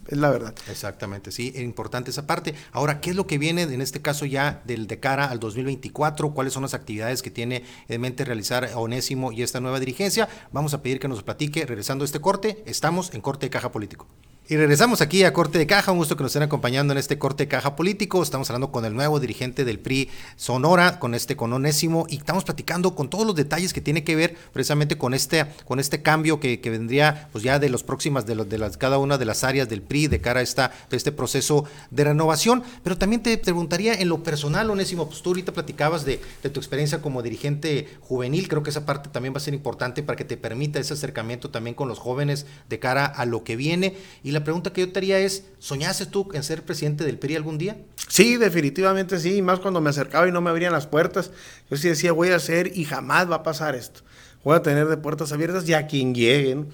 Es 0.07 0.17
la 0.17 0.29
verdad. 0.29 0.53
Exactamente, 0.69 1.31
sí, 1.31 1.51
es 1.55 1.61
importante 1.61 2.11
esa 2.11 2.27
parte. 2.27 2.53
Ahora, 2.71 3.01
¿qué 3.01 3.11
es 3.11 3.15
lo 3.15 3.27
que 3.27 3.37
viene 3.37 3.63
en 3.63 3.81
este 3.81 4.01
caso 4.01 4.25
ya 4.25 4.61
del 4.65 4.87
de 4.87 4.99
cara 4.99 5.25
al 5.25 5.39
2024? 5.39 6.33
¿Cuáles 6.33 6.53
son 6.53 6.63
las 6.63 6.73
actividades 6.73 7.21
que 7.21 7.31
tiene 7.31 7.63
en 7.87 8.01
mente 8.01 8.25
realizar 8.25 8.69
Onésimo 8.75 9.31
y 9.31 9.43
esta 9.43 9.59
nueva 9.59 9.79
dirigencia? 9.79 10.29
Vamos 10.51 10.73
a 10.73 10.81
pedir 10.81 10.99
que 10.99 11.07
nos 11.07 11.23
platique, 11.23 11.65
regresando 11.65 12.03
a 12.03 12.05
este 12.05 12.19
corte, 12.19 12.63
estamos 12.65 13.13
en 13.13 13.21
corte 13.21 13.47
de 13.47 13.49
caja 13.49 13.71
político. 13.71 14.07
Y 14.47 14.57
regresamos 14.57 15.01
aquí 15.01 15.23
a 15.23 15.33
Corte 15.33 15.57
de 15.57 15.65
Caja, 15.65 15.91
un 15.91 15.97
gusto 15.97 16.15
que 16.15 16.21
nos 16.21 16.29
estén 16.29 16.43
acompañando 16.43 16.93
en 16.93 16.99
este 16.99 17.17
Corte 17.17 17.45
de 17.45 17.47
Caja 17.47 17.75
político. 17.75 18.21
Estamos 18.21 18.47
hablando 18.51 18.71
con 18.71 18.85
el 18.85 18.93
nuevo 18.93 19.19
dirigente 19.19 19.65
del 19.65 19.79
PRI 19.79 20.07
Sonora, 20.35 20.99
con 20.99 21.15
este 21.15 21.35
con 21.35 21.51
Onésimo, 21.51 22.05
y 22.09 22.17
estamos 22.17 22.43
platicando 22.43 22.93
con 22.93 23.09
todos 23.09 23.25
los 23.25 23.35
detalles 23.35 23.73
que 23.73 23.81
tiene 23.81 24.03
que 24.03 24.15
ver 24.15 24.37
precisamente 24.53 24.99
con 24.99 25.15
este, 25.15 25.47
con 25.65 25.79
este 25.79 26.03
cambio 26.03 26.39
que, 26.39 26.61
que 26.61 26.69
vendría 26.69 27.27
pues 27.31 27.43
ya 27.43 27.57
de 27.57 27.69
los 27.69 27.81
próximas, 27.81 28.27
de, 28.27 28.35
los, 28.35 28.47
de 28.47 28.59
las, 28.59 28.77
cada 28.77 28.99
una 28.99 29.17
de 29.17 29.25
las 29.25 29.43
áreas 29.43 29.67
del 29.67 29.81
PRI 29.81 30.09
de 30.09 30.21
cara 30.21 30.41
a 30.41 30.43
esta, 30.43 30.71
este 30.91 31.11
proceso 31.11 31.65
de 31.89 32.03
renovación. 32.03 32.61
Pero 32.83 32.99
también 32.99 33.23
te 33.23 33.35
preguntaría 33.39 33.95
en 33.95 34.09
lo 34.09 34.21
personal, 34.21 34.69
Onésimo, 34.69 35.07
pues 35.07 35.23
tú 35.23 35.31
ahorita 35.31 35.53
platicabas 35.53 36.05
de, 36.05 36.21
de 36.43 36.49
tu 36.51 36.59
experiencia 36.59 37.01
como 37.01 37.23
dirigente 37.23 37.97
juvenil, 37.99 38.47
creo 38.47 38.61
que 38.61 38.69
esa 38.69 38.85
parte 38.85 39.09
también 39.09 39.33
va 39.33 39.37
a 39.37 39.41
ser 39.41 39.55
importante 39.55 40.03
para 40.03 40.15
que 40.15 40.23
te 40.23 40.37
permita 40.37 40.79
ese 40.79 40.93
acercamiento 40.93 41.49
también 41.49 41.73
con 41.73 41.87
los 41.87 41.97
jóvenes 41.97 42.45
de 42.69 42.77
cara 42.77 43.07
a 43.07 43.25
lo 43.25 43.43
que 43.43 43.55
viene. 43.55 43.97
Y 44.23 44.34
la 44.35 44.43
pregunta 44.43 44.73
que 44.73 44.81
yo 44.81 44.91
te 44.91 44.99
haría 44.99 45.17
es, 45.17 45.45
¿soñaste 45.59 46.05
tú 46.05 46.29
en 46.33 46.43
ser 46.43 46.63
presidente 46.63 47.05
del 47.05 47.17
PRI 47.17 47.37
algún 47.37 47.57
día? 47.57 47.77
Sí, 48.09 48.35
definitivamente 48.35 49.17
sí, 49.17 49.41
más 49.41 49.61
cuando 49.61 49.79
me 49.79 49.89
acercaba 49.89 50.27
y 50.27 50.31
no 50.33 50.41
me 50.41 50.49
abrían 50.49 50.73
las 50.73 50.87
puertas. 50.87 51.31
Yo 51.71 51.77
sí 51.77 51.87
decía, 51.87 52.11
voy 52.11 52.29
a 52.29 52.35
hacer 52.35 52.77
y 52.77 52.83
jamás 52.83 53.31
va 53.31 53.37
a 53.37 53.43
pasar 53.43 53.75
esto. 53.75 54.01
Voy 54.43 54.57
a 54.57 54.61
tener 54.61 54.87
de 54.87 54.97
puertas 54.97 55.31
abiertas 55.31 55.67
y 55.69 55.73
a 55.73 55.87
quien 55.87 56.13
lleguen. 56.13 56.67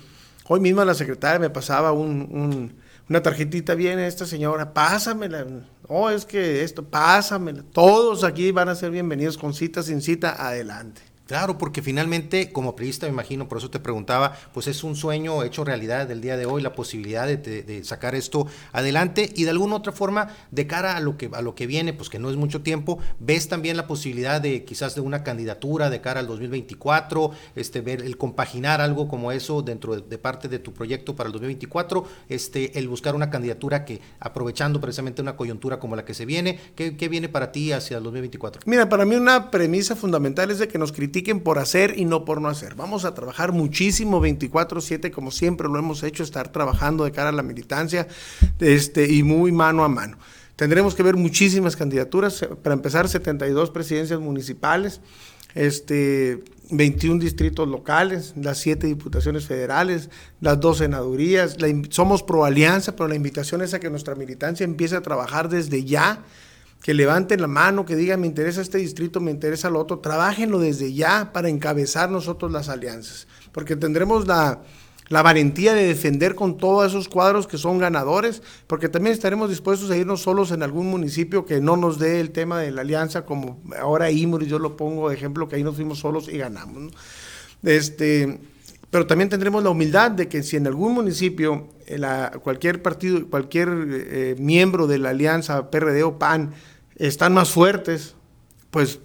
Hoy 0.48 0.60
mismo 0.60 0.84
la 0.84 0.96
secretaria 0.96 1.38
me 1.38 1.51
pasaba 1.51 1.91
un, 1.91 2.74
una 3.08 3.22
tarjetita, 3.22 3.75
viene 3.75 4.08
esta 4.08 4.25
señora, 4.25 4.74
pásamela. 4.74 5.46
Oh, 5.88 6.10
es 6.10 6.25
que 6.25 6.63
esto, 6.63 6.84
pásamela. 6.84 7.63
Todos 7.72 8.24
aquí 8.24 8.51
van 8.51 8.70
a 8.70 8.75
ser 8.75 8.89
bienvenidos 8.89 9.38
con 9.38 9.53
cita, 9.53 9.84
sin 9.84 10.01
cita, 10.01 10.36
adelante. 10.48 11.11
Claro, 11.31 11.57
porque 11.57 11.81
finalmente, 11.81 12.51
como 12.51 12.75
periodista, 12.75 13.05
me 13.05 13.13
imagino, 13.13 13.47
por 13.47 13.59
eso 13.59 13.69
te 13.69 13.79
preguntaba, 13.79 14.38
pues 14.53 14.67
es 14.67 14.83
un 14.83 14.97
sueño 14.97 15.43
hecho 15.43 15.63
realidad 15.63 16.05
del 16.05 16.19
día 16.19 16.35
de 16.35 16.45
hoy, 16.45 16.61
la 16.61 16.73
posibilidad 16.73 17.25
de, 17.25 17.81
sacar 17.85 18.15
esto 18.15 18.47
adelante 18.73 19.31
y 19.33 19.45
de 19.45 19.51
alguna 19.51 19.77
otra 19.77 19.93
forma, 19.93 20.27
de 20.51 20.67
cara 20.67 20.97
a 20.97 21.00
lo 21.00 21.15
que 21.15 21.29
a 21.31 21.41
lo 21.41 21.55
que 21.55 21.67
viene, 21.67 21.93
pues 21.93 22.09
que 22.09 22.19
no 22.19 22.29
es 22.29 22.35
mucho 22.35 22.63
tiempo, 22.63 23.00
ves 23.21 23.47
también 23.47 23.77
la 23.77 23.88
posibilidad 23.88 24.41
de 24.41 24.65
quizás 24.65 24.93
de 24.93 25.00
una 25.00 25.23
candidatura 25.23 25.89
de 25.89 26.01
cara 26.01 26.19
al 26.19 26.27
2024, 26.27 27.31
este, 27.55 27.79
ver 27.79 28.01
el 28.01 28.17
compaginar 28.17 28.81
algo 28.81 29.07
como 29.07 29.31
eso 29.31 29.61
dentro 29.61 29.95
de, 29.95 30.17
parte 30.17 30.50
de 30.50 30.59
tu 30.59 30.73
proyecto 30.73 31.15
para 31.15 31.27
el 31.27 31.31
2024, 31.31 32.03
este, 32.27 32.77
el 32.77 32.89
buscar 32.89 33.15
una 33.15 33.29
candidatura 33.29 33.85
que 33.85 34.01
aprovechando 34.19 34.81
precisamente 34.81 35.21
una 35.21 35.38
coyuntura 35.38 35.79
como 35.79 35.95
la 35.95 36.03
que 36.03 36.13
se 36.13 36.25
viene, 36.25 36.59
¿qué, 36.75 36.97
qué 36.97 37.07
viene 37.07 37.29
para 37.29 37.53
ti 37.53 37.71
hacia 37.71 38.00
el 38.00 38.03
2024? 38.03 38.63
Mira, 38.65 38.89
para 38.89 39.05
mí 39.05 39.15
una 39.15 39.50
premisa 39.50 39.95
fundamental 39.95 40.51
es 40.51 40.59
de 40.59 40.67
que 40.67 40.77
nos 40.77 40.91
critiquen 40.91 41.20
por 41.39 41.59
hacer 41.59 41.93
y 41.97 42.05
no 42.05 42.25
por 42.25 42.41
no 42.41 42.49
hacer. 42.49 42.75
Vamos 42.75 43.05
a 43.05 43.13
trabajar 43.13 43.51
muchísimo 43.51 44.19
24/7 44.19 45.11
como 45.11 45.31
siempre 45.31 45.67
lo 45.67 45.77
hemos 45.79 46.03
hecho, 46.03 46.23
estar 46.23 46.51
trabajando 46.51 47.03
de 47.03 47.11
cara 47.11 47.29
a 47.29 47.33
la 47.33 47.43
militancia 47.43 48.07
este, 48.59 49.11
y 49.11 49.23
muy 49.23 49.51
mano 49.51 49.83
a 49.83 49.89
mano. 49.89 50.17
Tendremos 50.55 50.93
que 50.93 51.03
ver 51.03 51.15
muchísimas 51.15 51.75
candidaturas, 51.75 52.47
para 52.61 52.73
empezar 52.73 53.07
72 53.07 53.71
presidencias 53.71 54.19
municipales, 54.19 55.01
este, 55.55 56.43
21 56.69 57.19
distritos 57.19 57.67
locales, 57.67 58.33
las 58.35 58.59
7 58.59 58.87
diputaciones 58.87 59.45
federales, 59.45 60.09
las 60.39 60.59
dos 60.59 60.77
senadurías. 60.77 61.57
somos 61.89 62.23
pro 62.23 62.45
alianza, 62.45 62.95
pero 62.95 63.09
la 63.09 63.15
invitación 63.15 63.61
es 63.61 63.73
a 63.73 63.79
que 63.79 63.89
nuestra 63.89 64.15
militancia 64.15 64.63
empiece 64.63 64.95
a 64.95 65.01
trabajar 65.01 65.49
desde 65.49 65.83
ya 65.83 66.23
que 66.81 66.93
levanten 66.93 67.41
la 67.41 67.47
mano, 67.47 67.85
que 67.85 67.95
digan, 67.95 68.21
me 68.21 68.27
interesa 68.27 68.61
este 68.61 68.79
distrito, 68.79 69.19
me 69.19 69.31
interesa 69.31 69.69
lo 69.69 69.79
otro, 69.79 70.00
trabajenlo 70.00 70.59
desde 70.59 70.93
ya 70.93 71.31
para 71.31 71.50
encabezar 71.50 72.09
nosotros 72.09 72.51
las 72.51 72.69
alianzas, 72.69 73.27
porque 73.51 73.75
tendremos 73.75 74.27
la, 74.27 74.63
la 75.09 75.21
valentía 75.21 75.73
de 75.73 75.85
defender 75.85 76.33
con 76.35 76.57
todos 76.57 76.88
esos 76.88 77.07
cuadros 77.07 77.45
que 77.45 77.59
son 77.59 77.77
ganadores, 77.77 78.41
porque 78.65 78.89
también 78.89 79.13
estaremos 79.13 79.50
dispuestos 79.50 79.91
a 79.91 79.97
irnos 79.97 80.21
solos 80.21 80.51
en 80.51 80.63
algún 80.63 80.88
municipio 80.88 81.45
que 81.45 81.61
no 81.61 81.77
nos 81.77 82.00
dé 82.00 82.19
el 82.19 82.31
tema 82.31 82.59
de 82.59 82.71
la 82.71 82.81
alianza, 82.81 83.25
como 83.25 83.61
ahora 83.79 84.09
Imuri, 84.09 84.47
yo 84.47 84.57
lo 84.57 84.75
pongo 84.75 85.09
de 85.09 85.15
ejemplo, 85.15 85.47
que 85.47 85.57
ahí 85.57 85.63
nos 85.63 85.75
fuimos 85.75 86.00
solos 86.00 86.29
y 86.29 86.38
ganamos. 86.38 86.93
Este, 87.61 88.39
pero 88.91 89.07
también 89.07 89.29
tendremos 89.29 89.63
la 89.63 89.69
humildad 89.69 90.12
de 90.12 90.27
que 90.27 90.43
si 90.43 90.57
en 90.57 90.67
algún 90.67 90.93
municipio 90.93 91.69
la, 91.88 92.31
cualquier 92.43 92.81
partido, 92.81 93.25
cualquier 93.29 93.69
eh, 93.89 94.36
miembro 94.38 94.86
de 94.86 95.00
la 95.00 95.10
alianza 95.10 95.71
PRD 95.71 96.03
o 96.03 96.19
PAN 96.19 96.53
están 96.98 97.33
más 97.33 97.51
fuertes, 97.51 98.15
pues 98.69 99.00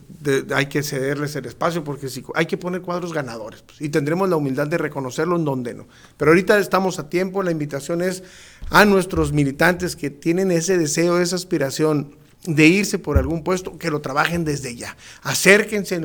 hay 0.55 0.66
que 0.66 0.83
cederles 0.83 1.35
el 1.37 1.47
espacio 1.47 1.85
porque 1.85 2.09
si, 2.09 2.25
hay 2.35 2.47
que 2.47 2.57
poner 2.57 2.83
cuadros 2.83 3.12
ganadores 3.12 3.62
pues, 3.62 3.81
y 3.81 3.88
tendremos 3.88 4.28
la 4.28 4.37
humildad 4.37 4.66
de 4.66 4.78
reconocerlo 4.78 5.37
en 5.37 5.45
donde 5.45 5.75
no. 5.75 5.87
Pero 6.16 6.33
ahorita 6.33 6.59
estamos 6.59 6.99
a 6.99 7.09
tiempo, 7.09 7.43
la 7.45 7.52
invitación 7.52 8.02
es 8.02 8.25
a 8.71 8.85
nuestros 8.85 9.33
militantes 9.33 9.95
que 9.95 10.11
tienen 10.11 10.50
ese 10.50 10.78
deseo, 10.78 11.21
esa 11.21 11.37
aspiración 11.37 12.16
de 12.47 12.67
irse 12.67 12.99
por 12.99 13.19
algún 13.19 13.43
puesto, 13.43 13.79
que 13.79 13.91
lo 13.91 14.00
trabajen 14.00 14.45
desde 14.45 14.76
ya. 14.76 14.97
Acérquense, 15.23 16.00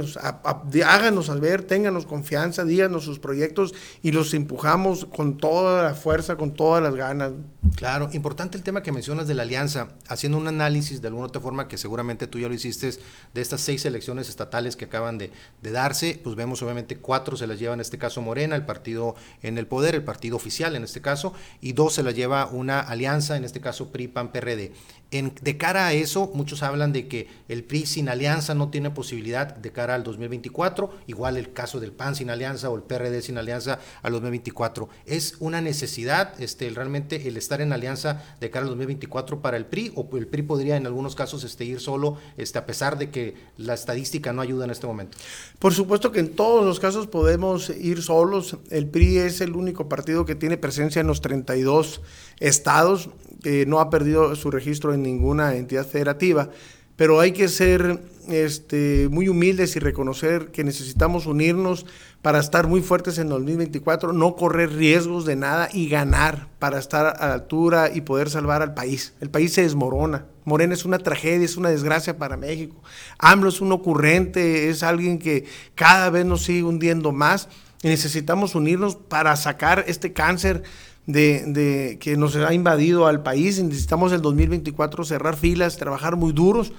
háganos 0.86 1.30
al 1.30 1.40
ver, 1.40 1.64
ténganos 1.64 2.06
confianza, 2.06 2.66
díganos 2.66 3.04
sus 3.04 3.20
proyectos 3.20 3.74
y 4.02 4.12
los 4.12 4.34
empujamos 4.34 5.06
con 5.06 5.38
toda 5.38 5.84
la 5.84 5.94
fuerza, 5.94 6.36
con 6.36 6.54
todas 6.54 6.82
las 6.82 6.96
ganas. 6.96 7.32
Claro, 7.76 8.10
importante 8.14 8.58
el 8.58 8.64
tema 8.64 8.84
que 8.84 8.92
mencionas 8.92 9.28
de 9.28 9.36
la 9.36 9.44
alianza, 9.44 9.90
haciendo 10.08 10.38
un 10.38 10.48
análisis 10.48 11.02
de 11.02 11.08
alguna 11.08 11.28
otra 11.28 11.42
forma 11.42 11.68
que 11.68 11.78
seguramente 11.78 12.28
tú 12.28 12.40
ya 12.40 12.48
lo 12.48 12.54
hiciste 12.54 12.82
de 12.82 13.42
estas 13.42 13.62
seis 13.62 13.86
elecciones 13.86 14.30
estatales 14.30 14.76
que 14.76 14.86
acaban 14.86 15.18
de, 15.18 15.32
darse, 15.62 16.20
pues 16.24 16.36
vemos 16.36 16.62
obviamente 16.64 16.98
cuatro 16.98 17.38
se 17.38 17.48
las 17.48 17.60
lleva 17.60 17.74
en 17.74 17.80
este 17.80 17.98
caso 17.98 18.22
Morena, 18.22 18.56
el 18.56 18.66
partido 18.66 19.16
en 19.42 19.58
el 19.58 19.68
poder, 19.68 19.96
el 19.96 20.04
partido 20.04 20.36
oficial 20.36 20.76
en 20.76 20.84
este 20.84 21.02
caso, 21.02 21.34
y 21.62 21.74
dos 21.74 21.94
se 21.94 22.04
las 22.04 22.16
lleva 22.16 22.48
una 22.48 22.80
alianza, 22.80 23.38
en 23.38 23.44
este 23.44 23.62
caso 23.62 23.92
PRI, 23.92 24.08
PAN, 24.08 24.32
PRD. 24.32 24.74
En, 25.12 25.34
de 25.42 25.58
cara 25.58 25.88
a 25.88 25.94
eso, 25.94 26.31
muchos 26.34 26.64
hablan 26.64 26.94
de 26.94 27.08
que 27.08 27.28
el 27.48 27.64
PRI 27.64 27.86
sin 27.86 28.10
alianza 28.10 28.54
no 28.54 28.70
tiene 28.70 28.92
posibilidad 28.92 29.56
de 29.56 29.72
cara 29.72 29.96
al 29.96 30.04
2024, 30.04 30.92
igual 31.08 31.38
el 31.38 31.54
caso 31.54 31.80
del 31.80 31.92
PAN 31.92 32.16
sin 32.16 32.30
alianza 32.30 32.70
o 32.70 32.76
el 32.76 32.84
PRD 32.84 33.22
sin 33.22 33.38
alianza 33.38 33.80
al 34.02 34.14
2024. 34.14 34.90
¿Es 35.06 35.36
una 35.40 35.62
necesidad 35.62 36.40
este, 36.42 36.70
realmente 36.70 37.28
el 37.28 37.38
estar 37.38 37.62
en 37.62 37.74
alianza 37.74 38.24
de 38.40 38.50
cara 38.50 38.64
al 38.64 38.70
2024 38.70 39.42
para 39.42 39.58
el 39.58 39.66
PRI 39.66 39.92
o 39.96 40.08
el 40.18 40.28
PRI 40.28 40.44
podría 40.44 40.78
en 40.78 40.86
algunos 40.86 41.16
casos 41.16 41.44
este, 41.44 41.66
ir 41.66 41.80
solo 41.80 42.18
este, 42.38 42.58
a 42.58 42.66
pesar 42.66 42.98
de 42.98 43.10
que 43.10 43.36
la 43.58 43.74
estadística 43.74 44.34
no 44.34 44.42
ayuda 44.42 44.66
en 44.66 44.72
este 44.72 44.88
momento? 44.88 45.18
Por 45.60 45.74
supuesto 45.74 46.12
que 46.12 46.20
en 46.20 46.36
todos 46.36 46.66
los 46.66 46.80
casos 46.80 47.08
podemos 47.08 47.70
ir 47.70 48.02
solos. 48.02 48.58
El 48.70 48.88
PRI 48.88 49.18
es 49.18 49.42
el 49.42 49.56
único 49.56 49.90
partido 49.90 50.26
que 50.26 50.36
tiene 50.36 50.58
presencia 50.58 51.00
en 51.00 51.08
los 51.08 51.22
32 51.22 52.02
estados, 52.40 53.10
que 53.42 53.66
no 53.66 53.80
ha 53.80 53.90
perdido 53.90 54.36
su 54.36 54.52
registro 54.52 54.94
en 54.94 55.04
ninguna 55.04 55.56
entidad 55.56 55.86
federativa, 55.86 56.50
pero 56.96 57.20
hay 57.20 57.32
que 57.32 57.48
ser 57.48 58.00
este, 58.30 59.08
muy 59.10 59.28
humildes 59.28 59.76
y 59.76 59.80
reconocer 59.80 60.52
que 60.52 60.64
necesitamos 60.64 61.26
unirnos 61.26 61.86
para 62.22 62.40
estar 62.40 62.68
muy 62.68 62.82
fuertes 62.82 63.18
en 63.18 63.30
2024, 63.30 64.14
no 64.14 64.36
correr 64.36 64.74
riesgos 64.74 65.26
de 65.26 65.36
nada 65.36 65.70
y 65.74 65.90
ganar 65.90 66.48
para 66.60 66.78
estar 66.78 67.16
a 67.20 67.28
la 67.28 67.34
altura 67.34 67.90
y 67.92 68.02
poder 68.02 68.30
salvar 68.30 68.62
al 68.62 68.76
país. 68.76 69.14
El 69.20 69.32
país 69.32 69.54
se 69.54 69.64
desmorona. 69.64 70.26
Morena 70.46 70.74
es 70.74 70.86
una 70.86 71.00
tragedia, 71.00 71.46
es 71.46 71.58
una 71.58 71.70
desgracia 71.70 72.18
para 72.18 72.38
México. 72.38 72.76
AMLO 73.18 73.50
es 73.50 73.62
un 73.62 73.72
ocurrente, 73.72 74.70
es 74.70 74.84
alguien 74.84 75.18
que 75.18 75.46
cada 75.74 76.10
vez 76.12 76.26
nos 76.26 76.44
sigue 76.44 76.64
hundiendo 76.64 77.12
más 77.12 77.50
y 77.82 77.88
necesitamos 77.88 78.54
unirnos 78.54 78.96
para 78.96 79.36
sacar 79.36 79.86
este 79.88 80.14
cáncer 80.14 80.64
de, 81.06 81.98
que 82.00 82.18
nos 82.18 82.36
ha 82.36 82.54
invadido 82.54 83.08
al 83.08 83.24
país. 83.24 83.62
Necesitamos 83.62 84.12
el 84.12 84.22
2024 84.22 85.04
cerrar 85.04 85.36
filas, 85.36 85.78
trabajar 85.78 86.16
muy 86.16 86.34
duros 86.34 86.74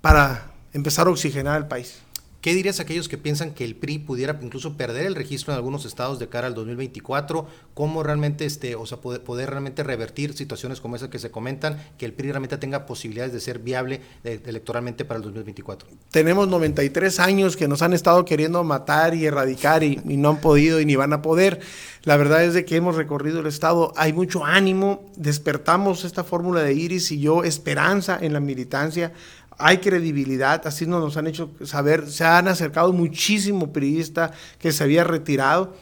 para 0.00 0.50
empezar 0.72 1.06
a 1.06 1.10
oxigenar 1.10 1.60
el 1.60 1.66
país. 1.66 2.00
¿Qué 2.44 2.52
dirías 2.52 2.78
a 2.78 2.82
aquellos 2.82 3.08
que 3.08 3.16
piensan 3.16 3.54
que 3.54 3.64
el 3.64 3.74
PRI 3.74 4.00
pudiera 4.00 4.38
incluso 4.42 4.76
perder 4.76 5.06
el 5.06 5.14
registro 5.14 5.54
en 5.54 5.56
algunos 5.56 5.86
estados 5.86 6.18
de 6.18 6.28
cara 6.28 6.46
al 6.46 6.52
2024? 6.52 7.46
¿Cómo 7.72 8.02
realmente, 8.02 8.44
este, 8.44 8.74
o 8.74 8.84
sea, 8.84 8.98
poder, 8.98 9.48
realmente 9.48 9.82
revertir 9.82 10.34
situaciones 10.34 10.82
como 10.82 10.94
esas 10.94 11.08
que 11.08 11.18
se 11.18 11.30
comentan, 11.30 11.82
que 11.96 12.04
el 12.04 12.12
PRI 12.12 12.32
realmente 12.32 12.58
tenga 12.58 12.84
posibilidades 12.84 13.32
de 13.32 13.40
ser 13.40 13.60
viable 13.60 14.02
electoralmente 14.24 15.06
para 15.06 15.16
el 15.16 15.24
2024? 15.24 15.88
Tenemos 16.10 16.46
93 16.48 17.18
años 17.18 17.56
que 17.56 17.66
nos 17.66 17.80
han 17.80 17.94
estado 17.94 18.26
queriendo 18.26 18.62
matar 18.62 19.14
y 19.14 19.24
erradicar 19.24 19.82
y, 19.82 20.02
y 20.06 20.18
no 20.18 20.28
han 20.28 20.40
podido 20.42 20.82
y 20.82 20.84
ni 20.84 20.96
van 20.96 21.14
a 21.14 21.22
poder. 21.22 21.60
La 22.02 22.18
verdad 22.18 22.44
es 22.44 22.52
de 22.52 22.66
que 22.66 22.76
hemos 22.76 22.96
recorrido 22.96 23.40
el 23.40 23.46
estado, 23.46 23.94
hay 23.96 24.12
mucho 24.12 24.44
ánimo, 24.44 25.10
despertamos 25.16 26.04
esta 26.04 26.24
fórmula 26.24 26.60
de 26.60 26.74
Iris 26.74 27.10
y 27.10 27.20
yo, 27.20 27.42
esperanza 27.42 28.18
en 28.20 28.34
la 28.34 28.40
militancia 28.40 29.14
hay 29.58 29.78
credibilidad, 29.78 30.66
así 30.66 30.86
nos 30.86 31.16
han 31.16 31.26
hecho 31.26 31.50
saber, 31.64 32.10
se 32.10 32.24
han 32.24 32.48
acercado 32.48 32.92
muchísimo 32.92 33.72
periodista 33.72 34.32
que 34.58 34.72
se 34.72 34.84
había 34.84 35.04
retirado 35.04 35.74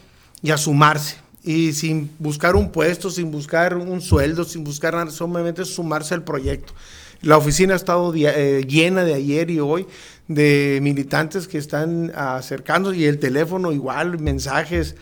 y 0.43 0.51
a 0.51 0.57
sumarse. 0.57 1.17
Y 1.45 1.73
sin 1.73 2.11
buscar 2.19 2.55
un 2.55 2.71
puesto, 2.71 3.11
sin 3.11 3.31
buscar 3.31 3.77
un 3.77 4.01
sueldo, 4.01 4.45
sin 4.45 4.63
buscar 4.63 4.95
nada, 4.95 5.11
solamente 5.11 5.65
sumarse 5.65 6.15
al 6.15 6.23
proyecto. 6.23 6.73
La 7.21 7.37
oficina 7.37 7.75
ha 7.75 7.77
estado 7.77 8.13
eh, 8.15 8.65
llena 8.69 9.05
de 9.05 9.15
ayer 9.15 9.51
y 9.51 9.61
hoy 9.61 9.87
de 10.29 10.81
militantes 10.83 11.49
que 11.49 11.59
están 11.59 12.13
acercándose 12.15 12.99
y 12.99 13.05
el 13.05 13.19
teléfono 13.19 13.73
igual, 13.73 14.19
mensajes 14.19 14.97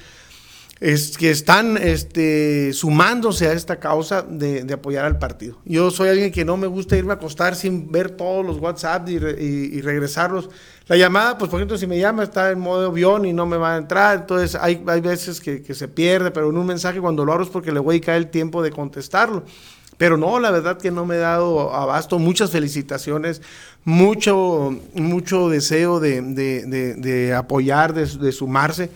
es, 0.80 1.18
que 1.18 1.30
están 1.30 1.76
este, 1.76 2.72
sumándose 2.72 3.46
a 3.48 3.52
esta 3.52 3.78
causa 3.78 4.22
de, 4.22 4.66
apoyar 4.72 5.04
al 5.04 5.18
partido. 5.18 5.58
Yo 5.66 5.90
soy 5.90 6.08
alguien 6.08 6.32
que 6.32 6.44
no 6.44 6.56
me 6.56 6.66
gusta 6.66 6.96
irme 6.96 7.12
a 7.12 7.16
acostar 7.16 7.54
sin 7.54 7.92
ver 7.92 8.10
todos 8.10 8.44
los 8.44 8.58
WhatsApp 8.58 9.06
y, 9.10 9.80
regresarlos. 9.82 10.48
La 10.86 10.96
llamada, 10.96 11.38
pues 11.38 11.50
por 11.50 11.60
ejemplo, 11.60 11.76
si 11.76 11.86
me 11.86 11.98
llama 11.98 12.24
está 12.24 12.50
en 12.50 12.58
modo 12.58 12.88
avión 12.88 13.26
y 13.26 13.32
no 13.32 13.46
me 13.46 13.58
va 13.58 13.74
a 13.74 13.76
entrar, 13.76 14.20
entonces 14.20 14.56
hay, 14.60 14.82
hay 14.86 15.00
veces 15.00 15.40
que, 15.40 15.62
se 15.74 15.86
pierde, 15.86 16.30
pero 16.30 16.48
en 16.48 16.56
un 16.56 16.66
mensaje 16.66 17.00
cuando 17.00 17.24
lo 17.24 17.32
abro 17.32 17.44
es 17.44 17.50
porque 17.50 17.72
le 17.72 17.78
voy 17.78 17.98
a 17.98 18.00
caer 18.00 18.18
el 18.18 18.28
tiempo 18.28 18.62
de 18.62 18.70
contestarlo. 18.70 19.44
Pero 19.98 20.16
no, 20.16 20.40
la 20.40 20.50
verdad 20.50 20.78
que 20.78 20.90
no 20.90 21.04
me 21.04 21.16
he 21.16 21.18
dado 21.18 21.74
abasto. 21.74 22.18
Muchas 22.18 22.50
felicitaciones, 22.50 23.42
mucho, 23.84 24.74
mucho 24.94 25.50
deseo 25.50 26.00
de, 26.00 26.22
de 26.22 27.34
apoyar, 27.34 27.92
de 27.92 28.32
sumarse. 28.32 28.88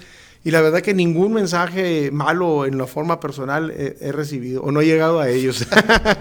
Y 0.47 0.51
la 0.51 0.61
verdad 0.61 0.83
que 0.83 0.93
ningún 0.93 1.33
mensaje 1.33 2.11
malo 2.13 2.67
en 2.67 2.77
la 2.77 2.87
forma 2.87 3.19
personal 3.19 3.71
he, 3.71 4.13
recibido 4.13 4.63
o 4.63 4.71
no 4.71 4.83
he 4.83 4.85
llegado 4.85 5.19
a 5.19 5.31
ellos. 5.31 5.67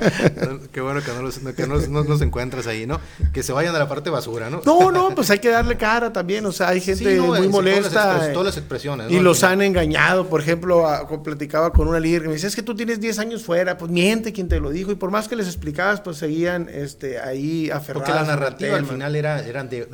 Qué 0.71 0.79
bueno 0.79 1.01
que, 1.03 1.11
no 1.11 1.21
los, 1.21 1.39
que 1.39 1.67
no, 1.67 2.03
los 2.03 2.21
encuentras 2.21 2.65
ahí, 2.67 2.87
¿no? 2.87 3.01
Que 3.33 3.43
se 3.43 3.51
vayan 3.51 3.75
a 3.75 3.79
la 3.79 3.89
parte 3.89 4.09
basura, 4.09 4.49
¿no? 4.49 4.61
No, 4.65 4.93
no, 4.93 5.13
pues 5.13 5.29
hay 5.29 5.39
que 5.39 5.49
darle 5.49 5.75
cara 5.75 6.13
también. 6.13 6.45
O 6.45 6.53
sea, 6.53 6.69
hay 6.69 6.79
gente 6.79 7.19
muy 7.19 7.49
molesta. 7.49 8.31
Todas 8.31 8.45
las, 8.45 8.57
expresiones. 8.57 9.11
Y 9.11 9.19
los 9.19 9.43
han 9.43 9.61
engañado. 9.61 10.29
Por 10.29 10.39
ejemplo, 10.39 10.85
platicaba 11.21 11.73
con 11.73 11.89
una 11.89 11.99
líder 11.99 12.21
que 12.21 12.27
me 12.29 12.35
decía, 12.35 12.47
es 12.47 12.55
que 12.55 12.63
tú 12.63 12.75
tienes 12.75 13.01
10 13.01 13.19
años 13.19 13.43
fuera. 13.43 13.77
Pues 13.77 13.91
miente 13.91 14.31
quien 14.31 14.47
te 14.47 14.61
lo 14.61 14.69
dijo. 14.69 14.93
Y 14.93 14.95
por 14.95 15.11
más 15.11 15.27
que 15.27 15.35
les 15.35 15.47
explicabas, 15.47 15.99
pues 15.99 16.15
seguían 16.15 16.69
este, 16.71 17.19
ahí 17.19 17.69
aferrados. 17.69 18.07
Porque 18.07 18.23
la 18.23 18.25
narrativa 18.25 18.77
al 18.77 18.85
final 18.85 19.17
era, 19.17 19.45
eran 19.45 19.67
de, 19.67 19.85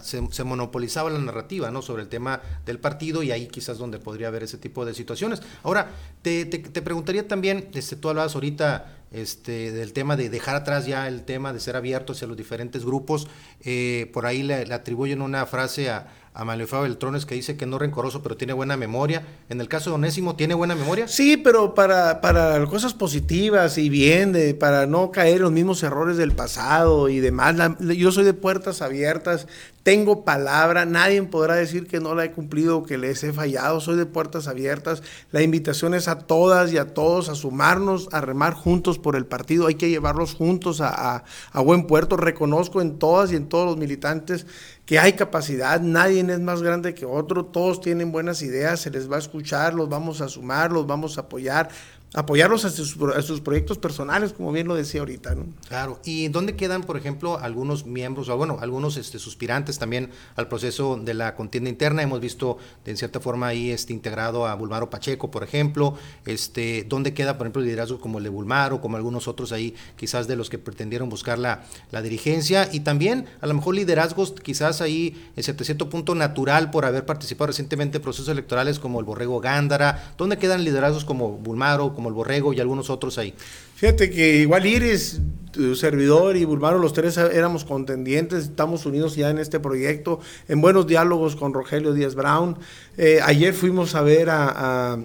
se, 0.00 0.26
se 0.30 0.44
monopolizaba 0.44 1.10
la 1.10 1.18
narrativa, 1.18 1.70
¿no? 1.70 1.82
Sobre 1.82 2.02
el 2.02 2.08
tema 2.08 2.40
del 2.64 2.78
partido 2.78 3.22
y 3.22 3.30
ahí 3.30 3.46
quizás 3.46 3.73
donde 3.78 3.98
podría 3.98 4.28
haber 4.28 4.42
ese 4.42 4.58
tipo 4.58 4.84
de 4.84 4.94
situaciones. 4.94 5.42
Ahora, 5.62 5.90
te, 6.22 6.44
te, 6.46 6.82
preguntaría 6.82 7.26
también, 7.26 7.68
este, 7.74 7.96
tú 7.96 8.08
hablabas 8.08 8.34
ahorita 8.34 8.94
este, 9.10 9.70
del 9.72 9.92
tema 9.92 10.16
de 10.16 10.28
dejar 10.28 10.56
atrás 10.56 10.86
ya 10.86 11.06
el 11.06 11.22
tema 11.24 11.52
de 11.52 11.60
ser 11.60 11.76
abiertos 11.76 12.16
hacia 12.18 12.28
los 12.28 12.36
diferentes 12.36 12.84
grupos. 12.84 13.28
Eh, 13.62 14.10
por 14.12 14.26
ahí 14.26 14.42
le, 14.42 14.72
atribuyen 14.72 15.22
una 15.22 15.46
frase 15.46 15.90
a, 15.90 16.08
a 16.34 16.44
Malefao 16.44 16.82
Beltrones 16.82 17.26
que 17.26 17.36
dice 17.36 17.56
que 17.56 17.64
no 17.64 17.78
rencoroso, 17.78 18.20
pero 18.20 18.36
tiene 18.36 18.52
buena 18.52 18.76
memoria. 18.76 19.24
En 19.48 19.60
el 19.60 19.68
caso 19.68 19.90
de 19.90 19.94
Onésimo, 19.94 20.34
¿tiene 20.34 20.54
buena 20.54 20.74
memoria? 20.74 21.06
Sí, 21.06 21.36
pero 21.36 21.74
para, 21.74 22.20
para 22.20 22.64
cosas 22.66 22.92
positivas 22.92 23.78
y 23.78 23.88
bien, 23.88 24.32
de, 24.32 24.52
para 24.52 24.86
no 24.86 25.12
caer 25.12 25.36
en 25.36 25.42
los 25.42 25.52
mismos 25.52 25.82
errores 25.84 26.16
del 26.16 26.32
pasado 26.32 27.08
y 27.08 27.20
demás. 27.20 27.54
yo 27.78 28.10
soy 28.10 28.24
de 28.24 28.34
puertas 28.34 28.82
abiertas, 28.82 29.46
tengo 29.84 30.24
palabra, 30.24 30.86
nadie 30.86 31.22
podrá 31.24 31.56
decir 31.56 31.86
que 31.86 32.00
no 32.00 32.14
la 32.14 32.24
he 32.24 32.32
cumplido 32.32 32.78
o 32.78 32.82
que 32.84 32.96
les 32.96 33.22
he 33.22 33.34
fallado, 33.34 33.80
soy 33.80 33.96
de 33.96 34.06
puertas 34.06 34.48
abiertas. 34.48 35.02
La 35.30 35.42
invitación 35.42 35.92
es 35.92 36.08
a 36.08 36.20
todas 36.20 36.72
y 36.72 36.78
a 36.78 36.94
todos 36.94 37.28
a 37.28 37.34
sumarnos, 37.34 38.08
a 38.10 38.22
remar 38.22 38.54
juntos 38.54 38.98
por 38.98 39.14
el 39.14 39.26
partido, 39.26 39.66
hay 39.66 39.74
que 39.74 39.90
llevarlos 39.90 40.34
juntos 40.34 40.80
a, 40.80 41.24
a 41.52 41.60
buen 41.60 41.86
puerto. 41.86 42.16
Reconozco 42.16 42.80
en 42.80 42.98
todas 42.98 43.30
y 43.30 43.36
en 43.36 43.46
todos 43.46 43.66
los 43.66 43.76
militantes 43.76 44.46
que 44.86 44.98
hay 44.98 45.14
capacidad, 45.14 45.80
nadie 45.80 46.20
es 46.20 46.40
más 46.40 46.62
grande 46.62 46.94
que 46.94 47.06
otro, 47.06 47.46
todos 47.46 47.80
tienen 47.80 48.12
buenas 48.12 48.42
ideas, 48.42 48.80
se 48.80 48.90
les 48.90 49.10
va 49.10 49.16
a 49.16 49.18
escuchar, 49.18 49.72
los 49.72 49.88
vamos 49.88 50.20
a 50.20 50.28
sumar, 50.28 50.72
los 50.72 50.86
vamos 50.86 51.16
a 51.16 51.22
apoyar 51.22 51.70
apoyarlos 52.14 52.64
a 52.64 52.70
sus, 52.70 53.40
proyectos 53.40 53.78
personales, 53.78 54.32
como 54.32 54.52
bien 54.52 54.68
lo 54.68 54.76
decía 54.76 55.00
ahorita. 55.00 55.34
¿no? 55.34 55.46
Claro, 55.68 56.00
¿y 56.04 56.28
dónde 56.28 56.54
quedan, 56.54 56.82
por 56.84 56.96
ejemplo, 56.96 57.38
algunos 57.38 57.86
miembros, 57.86 58.28
o 58.28 58.36
bueno, 58.36 58.58
algunos 58.60 58.96
este, 58.96 59.18
suspirantes 59.18 59.78
también 59.78 60.10
al 60.36 60.48
proceso 60.48 60.96
de 60.96 61.12
la 61.14 61.34
contienda 61.34 61.68
interna? 61.68 62.02
Hemos 62.02 62.20
visto, 62.20 62.58
de 62.84 62.92
en 62.92 62.96
cierta 62.96 63.18
forma, 63.18 63.48
ahí 63.48 63.70
este, 63.70 63.92
integrado 63.92 64.46
a 64.46 64.54
Bulmaro 64.54 64.90
Pacheco, 64.90 65.30
por 65.30 65.42
ejemplo. 65.42 65.98
Este, 66.24 66.86
¿Dónde 66.88 67.14
queda, 67.14 67.36
por 67.36 67.46
ejemplo, 67.46 67.62
liderazgo 67.62 68.00
como 68.00 68.18
el 68.18 68.24
de 68.24 68.30
Bulmaro, 68.30 68.80
como 68.80 68.96
algunos 68.96 69.26
otros 69.26 69.50
ahí, 69.50 69.74
quizás 69.96 70.28
de 70.28 70.36
los 70.36 70.50
que 70.50 70.58
pretendieron 70.58 71.08
buscar 71.08 71.38
la, 71.38 71.64
la 71.90 72.00
dirigencia? 72.00 72.68
Y 72.72 72.80
también, 72.80 73.26
a 73.40 73.48
lo 73.48 73.54
mejor, 73.54 73.74
liderazgos 73.74 74.34
quizás 74.40 74.80
ahí, 74.80 75.30
en 75.34 75.42
cierto, 75.42 75.64
cierto 75.64 75.90
punto 75.90 76.14
natural, 76.14 76.70
por 76.70 76.84
haber 76.84 77.04
participado 77.06 77.48
recientemente 77.48 77.96
en 77.98 78.02
procesos 78.02 78.28
electorales 78.28 78.78
como 78.78 79.00
el 79.00 79.04
Borrego 79.04 79.40
Gándara. 79.40 80.14
¿Dónde 80.16 80.38
quedan 80.38 80.62
liderazgos 80.62 81.04
como 81.04 81.30
Bulmaro, 81.30 81.92
como 81.92 82.03
el 82.08 82.14
Borrego 82.14 82.52
y 82.52 82.60
algunos 82.60 82.90
otros 82.90 83.18
ahí. 83.18 83.34
Fíjate 83.76 84.10
que 84.10 84.36
igual 84.38 84.66
Iris, 84.66 85.20
tu 85.50 85.74
servidor 85.74 86.36
y 86.36 86.44
Bulmaro, 86.44 86.78
los 86.78 86.92
tres 86.92 87.16
éramos 87.16 87.64
contendientes, 87.64 88.44
estamos 88.44 88.86
unidos 88.86 89.16
ya 89.16 89.30
en 89.30 89.38
este 89.38 89.60
proyecto, 89.60 90.20
en 90.48 90.60
buenos 90.60 90.86
diálogos 90.86 91.36
con 91.36 91.54
Rogelio 91.54 91.92
Díaz 91.92 92.14
Brown. 92.14 92.56
Eh, 92.96 93.20
ayer 93.22 93.54
fuimos 93.54 93.94
a 93.94 94.02
ver 94.02 94.30
a, 94.30 94.98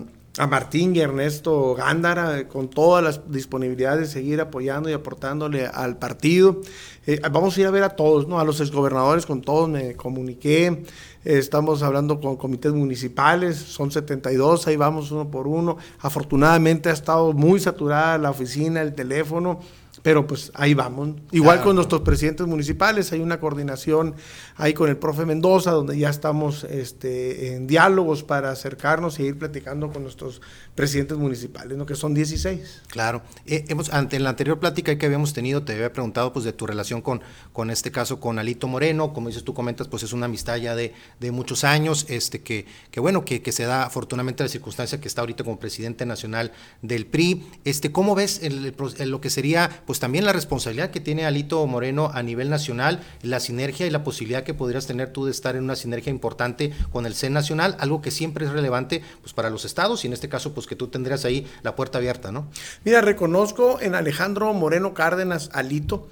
Martín 0.50 0.96
y 0.96 1.00
Ernesto 1.00 1.76
Gándara 1.76 2.48
con 2.48 2.70
todas 2.70 3.04
las 3.04 3.32
disponibilidades 3.32 4.00
de 4.00 4.08
seguir 4.08 4.40
apoyando 4.40 4.90
y 4.90 4.94
aportándole 4.94 5.68
al 5.68 5.98
partido. 5.98 6.62
Eh, 7.06 7.20
vamos 7.32 7.58
a 7.58 7.62
ir 7.62 7.68
a 7.68 7.72
ver 7.72 7.84
a 7.84 7.90
todos, 7.90 8.28
¿no? 8.28 8.40
A 8.40 8.44
los 8.44 8.62
exgobernadores, 8.62 9.26
con 9.26 9.42
todos 9.42 9.68
me 9.68 9.96
comuniqué. 9.96 10.84
Estamos 11.26 11.84
hablando 11.84 12.22
con 12.22 12.38
comités 12.38 12.72
municipales, 12.72 13.58
son 13.58 13.92
72, 13.92 14.68
ahí 14.68 14.78
vamos 14.78 15.12
uno 15.12 15.30
por 15.30 15.48
uno. 15.48 15.78
Afortunadamente 16.00 16.90
ha 16.90 16.94
estado 16.94 17.34
muy 17.34 17.60
saturada 17.60 18.18
la 18.18 18.30
oficina, 18.30 18.82
el 18.82 18.96
teléfono. 18.96 19.60
Pero 20.02 20.28
pues 20.28 20.52
ahí 20.56 20.74
vamos. 20.74 21.16
Igual 21.32 21.62
con 21.62 21.76
nuestros 21.76 22.02
presidentes 22.02 22.48
municipales, 22.48 23.12
hay 23.12 23.20
una 23.20 23.40
coordinación 23.40 24.16
ahí 24.56 24.74
con 24.74 24.90
el 24.90 24.98
profe 24.98 25.26
Mendoza, 25.26 25.72
donde 25.72 25.98
ya 25.98 26.10
estamos 26.10 26.64
este, 26.64 27.56
en 27.56 27.68
diálogos 27.68 28.24
para 28.24 28.52
acercarnos 28.52 29.20
y 29.20 29.24
ir 29.24 29.38
platicando 29.38 29.92
con 29.92 30.04
nuestros 30.04 30.42
presidentes 30.76 31.18
municipales, 31.18 31.78
¿no? 31.78 31.86
que 31.86 31.96
son 31.96 32.14
16. 32.14 32.84
Claro. 32.88 33.22
Eh, 33.46 33.66
hemos, 33.68 33.92
ante 33.92 34.16
en 34.16 34.24
la 34.24 34.30
anterior 34.30 34.60
plática 34.60 34.98
que 34.98 35.06
habíamos 35.06 35.34
tenido, 35.34 35.64
te 35.64 35.74
había 35.74 35.92
preguntado 35.92 36.32
pues 36.32 36.46
de 36.46 36.54
tu 36.54 36.66
relación 36.66 37.02
con, 37.02 37.22
con 37.54 37.70
este 37.70 37.92
caso 37.92 38.20
con 38.20 38.40
Alito 38.40 38.68
Moreno, 38.68 39.14
como 39.14 39.28
dices 39.28 39.44
tú 39.44 39.54
comentas, 39.54 39.88
pues 39.88 40.04
es 40.04 40.14
una 40.14 40.26
amistad 40.26 40.58
ya 40.58 40.76
de, 40.76 40.94
de 41.20 41.32
muchos 41.32 41.64
años, 41.64 42.06
este 42.10 42.42
que, 42.42 42.66
que 42.92 43.00
bueno, 43.00 43.26
que, 43.26 43.42
que, 43.42 43.52
se 43.52 43.64
da 43.64 43.84
afortunadamente 43.84 44.44
la 44.44 44.50
circunstancia 44.50 45.02
que 45.02 45.08
está 45.08 45.22
ahorita 45.22 45.44
como 45.44 45.60
presidente 45.60 46.06
nacional 46.06 46.52
del 46.82 47.06
PRI. 47.06 47.46
Este, 47.66 47.92
¿Cómo 47.92 48.16
ves 48.16 48.42
el, 48.44 48.74
el, 48.98 49.10
lo 49.10 49.22
que 49.22 49.30
sería 49.30 49.82
pues 49.90 50.00
también 50.00 50.24
la 50.24 50.34
responsabilidad 50.34 50.92
que 50.92 51.00
tiene 51.00 51.26
Alito 51.26 51.66
Moreno 51.66 52.12
a 52.14 52.22
nivel 52.22 52.52
nacional, 52.52 53.00
la 53.24 53.40
sinergia 53.40 53.88
y 53.88 53.90
la 53.90 54.04
posibilidad 54.04 54.44
que 54.44 54.54
podrías 54.54 54.86
tener 54.86 55.12
tú 55.12 55.26
de 55.26 55.32
estar 55.32 55.56
en 55.56 55.64
una 55.64 55.76
sinergia 55.76 56.12
importante 56.12 56.72
con 56.92 57.08
el 57.08 57.16
CEN 57.16 57.34
nacional, 57.34 57.76
algo 57.80 58.00
que 58.00 58.12
siempre 58.12 58.46
es 58.46 58.52
relevante 58.52 59.02
pues 59.22 59.34
para 59.34 59.50
los 59.50 59.66
estados 59.66 60.04
y 60.04 60.08
en 60.08 60.14
este 60.14 60.30
caso 60.30 60.54
pues 60.54 60.68
que 60.68 60.76
tú 60.76 60.90
tendrías 60.90 61.26
ahí 61.26 61.48
la 61.64 61.76
puerta 61.76 61.98
abierta, 61.98 62.32
¿no? 62.32 62.52
Mira, 62.86 63.02
reconozco 63.02 63.80
en 63.82 63.96
Alejandro 63.96 64.54
Moreno 64.54 64.94
Cárdenas 64.94 65.50
Alito 65.54 66.08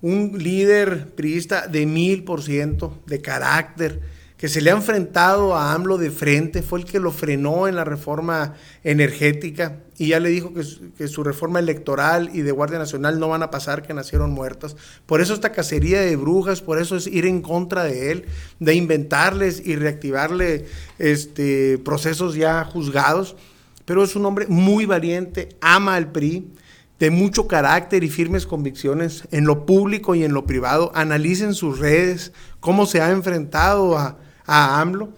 un 0.00 0.38
líder 0.38 1.14
priista 1.14 1.66
de 1.66 1.84
mil 1.84 2.24
por 2.24 2.42
ciento, 2.42 2.98
de 3.04 3.20
carácter, 3.20 4.00
que 4.42 4.48
se 4.48 4.60
le 4.60 4.72
ha 4.72 4.74
enfrentado 4.74 5.54
a 5.54 5.72
AMLO 5.72 5.98
de 5.98 6.10
frente, 6.10 6.62
fue 6.62 6.80
el 6.80 6.84
que 6.84 6.98
lo 6.98 7.12
frenó 7.12 7.68
en 7.68 7.76
la 7.76 7.84
reforma 7.84 8.54
energética 8.82 9.78
y 9.96 10.08
ya 10.08 10.18
le 10.18 10.30
dijo 10.30 10.52
que, 10.52 11.06
su 11.06 11.22
reforma 11.22 11.60
electoral 11.60 12.28
y 12.34 12.40
de 12.40 12.50
Guardia 12.50 12.80
Nacional 12.80 13.20
no 13.20 13.28
van 13.28 13.44
a 13.44 13.52
pasar, 13.52 13.82
que 13.82 13.94
nacieron 13.94 14.32
muertas. 14.32 14.74
Por 15.06 15.20
eso 15.20 15.32
esta 15.32 15.52
cacería 15.52 16.00
de 16.00 16.16
brujas, 16.16 16.60
por 16.60 16.80
eso 16.80 16.96
es 16.96 17.06
ir 17.06 17.24
en 17.24 17.40
contra 17.40 17.84
de 17.84 18.10
él, 18.10 18.24
de 18.58 18.74
inventarles 18.74 19.64
y 19.64 19.76
reactivarle 19.76 20.66
este, 20.98 21.78
procesos 21.78 22.34
ya 22.34 22.64
juzgados. 22.64 23.36
Pero 23.84 24.02
es 24.02 24.16
un 24.16 24.26
hombre 24.26 24.48
muy 24.48 24.86
valiente, 24.86 25.50
ama 25.60 25.94
al 25.94 26.10
PRI, 26.10 26.48
de 26.98 27.10
mucho 27.10 27.46
carácter 27.46 28.02
y 28.02 28.10
firmes 28.10 28.46
convicciones 28.46 29.22
en 29.30 29.44
lo 29.44 29.66
público 29.66 30.16
y 30.16 30.24
en 30.24 30.34
lo 30.34 30.46
privado. 30.46 30.90
Analicen 30.96 31.54
sus 31.54 31.78
redes, 31.78 32.32
cómo 32.58 32.86
se 32.86 33.00
ha 33.00 33.12
enfrentado 33.12 33.96
a 33.96 34.18
a 34.46 34.80
AMLO. 34.80 35.12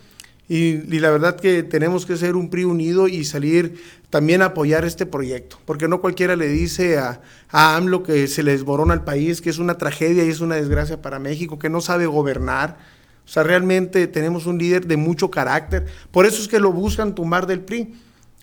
Y, 0.48 0.76
la 0.98 1.10
verdad 1.10 1.36
que 1.36 1.62
tenemos 1.62 2.04
que 2.04 2.16
ser 2.16 2.36
un 2.36 2.50
PRI 2.50 2.64
unido 2.64 3.08
y 3.08 3.24
salir 3.24 3.80
también 4.10 4.42
a 4.42 4.46
apoyar 4.46 4.84
este 4.84 5.06
proyecto, 5.06 5.58
porque 5.64 5.88
no 5.88 6.00
cualquiera 6.00 6.36
le 6.36 6.48
dice 6.48 6.98
a, 6.98 7.20
AMLO 7.50 8.02
que 8.02 8.28
se 8.28 8.42
le 8.42 8.52
desborona 8.52 8.94
el 8.94 9.00
país, 9.00 9.40
que 9.40 9.50
es 9.50 9.58
una 9.58 9.78
tragedia 9.78 10.24
y 10.24 10.28
es 10.28 10.40
una 10.40 10.56
desgracia 10.56 11.00
para 11.00 11.18
México, 11.18 11.58
que 11.58 11.70
no 11.70 11.80
sabe 11.80 12.06
gobernar. 12.06 12.76
O 13.24 13.28
sea, 13.28 13.42
realmente 13.42 14.06
tenemos 14.06 14.44
un 14.44 14.58
líder 14.58 14.86
de 14.86 14.98
mucho 14.98 15.30
carácter. 15.30 15.86
Por 16.10 16.26
eso 16.26 16.42
es 16.42 16.48
que 16.48 16.60
lo 16.60 16.72
buscan 16.72 17.14
tumbar 17.14 17.46
del 17.46 17.60
PRI, 17.60 17.94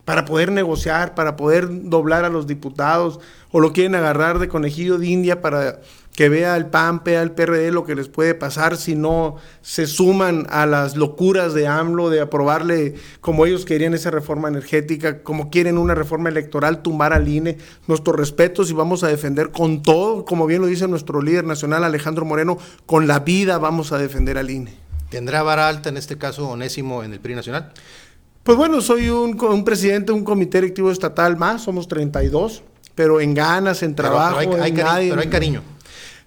para 0.05 0.25
poder 0.25 0.51
negociar, 0.51 1.15
para 1.15 1.35
poder 1.35 1.67
doblar 1.89 2.25
a 2.25 2.29
los 2.29 2.47
diputados, 2.47 3.19
o 3.51 3.59
lo 3.59 3.73
quieren 3.73 3.95
agarrar 3.95 4.39
de 4.39 4.47
conejillo 4.47 4.97
de 4.97 5.07
India 5.07 5.41
para 5.41 5.81
que 6.15 6.29
vea 6.29 6.57
el 6.57 6.67
PAN, 6.67 7.01
vea 7.03 7.21
el 7.21 7.31
PRD 7.31 7.71
lo 7.71 7.85
que 7.85 7.95
les 7.95 8.09
puede 8.09 8.35
pasar 8.35 8.75
si 8.77 8.95
no 8.95 9.37
se 9.61 9.87
suman 9.87 10.45
a 10.49 10.65
las 10.65 10.97
locuras 10.97 11.53
de 11.53 11.67
AMLO 11.67 12.09
de 12.09 12.21
aprobarle 12.21 12.95
como 13.21 13.45
ellos 13.45 13.65
querían 13.65 13.93
esa 13.93 14.11
reforma 14.11 14.49
energética, 14.49 15.23
como 15.23 15.49
quieren 15.49 15.77
una 15.77 15.95
reforma 15.95 16.29
electoral, 16.29 16.81
tumbar 16.81 17.13
al 17.13 17.27
INE. 17.27 17.57
Nuestros 17.87 18.15
respetos 18.15 18.69
y 18.69 18.73
vamos 18.73 19.03
a 19.03 19.07
defender 19.07 19.51
con 19.51 19.81
todo, 19.83 20.25
como 20.25 20.45
bien 20.45 20.61
lo 20.61 20.67
dice 20.67 20.87
nuestro 20.87 21.21
líder 21.21 21.45
nacional 21.45 21.83
Alejandro 21.83 22.25
Moreno, 22.25 22.57
con 22.85 23.07
la 23.07 23.19
vida 23.19 23.57
vamos 23.57 23.91
a 23.91 23.97
defender 23.97 24.37
al 24.37 24.49
INE. 24.49 24.73
¿Tendrá 25.09 25.43
vara 25.43 25.67
alta 25.67 25.89
en 25.89 25.97
este 25.97 26.17
caso 26.17 26.49
Onésimo 26.49 27.03
en 27.03 27.13
el 27.13 27.19
PRI 27.19 27.35
nacional? 27.35 27.71
Pues 28.43 28.57
bueno, 28.57 28.81
soy 28.81 29.09
un, 29.09 29.39
un 29.41 29.63
presidente 29.63 30.11
de 30.11 30.17
un 30.17 30.23
comité 30.23 30.59
directivo 30.59 30.91
estatal 30.91 31.37
más, 31.37 31.61
somos 31.63 31.87
32, 31.87 32.63
pero 32.95 33.21
en 33.21 33.33
ganas, 33.33 33.83
en 33.83 33.93
trabajo, 33.93 34.37
pero, 34.39 34.55
hay, 34.55 34.61
hay, 34.61 34.73
cari 34.73 35.09
pero 35.09 35.21
hay 35.21 35.27
cariño. 35.27 35.61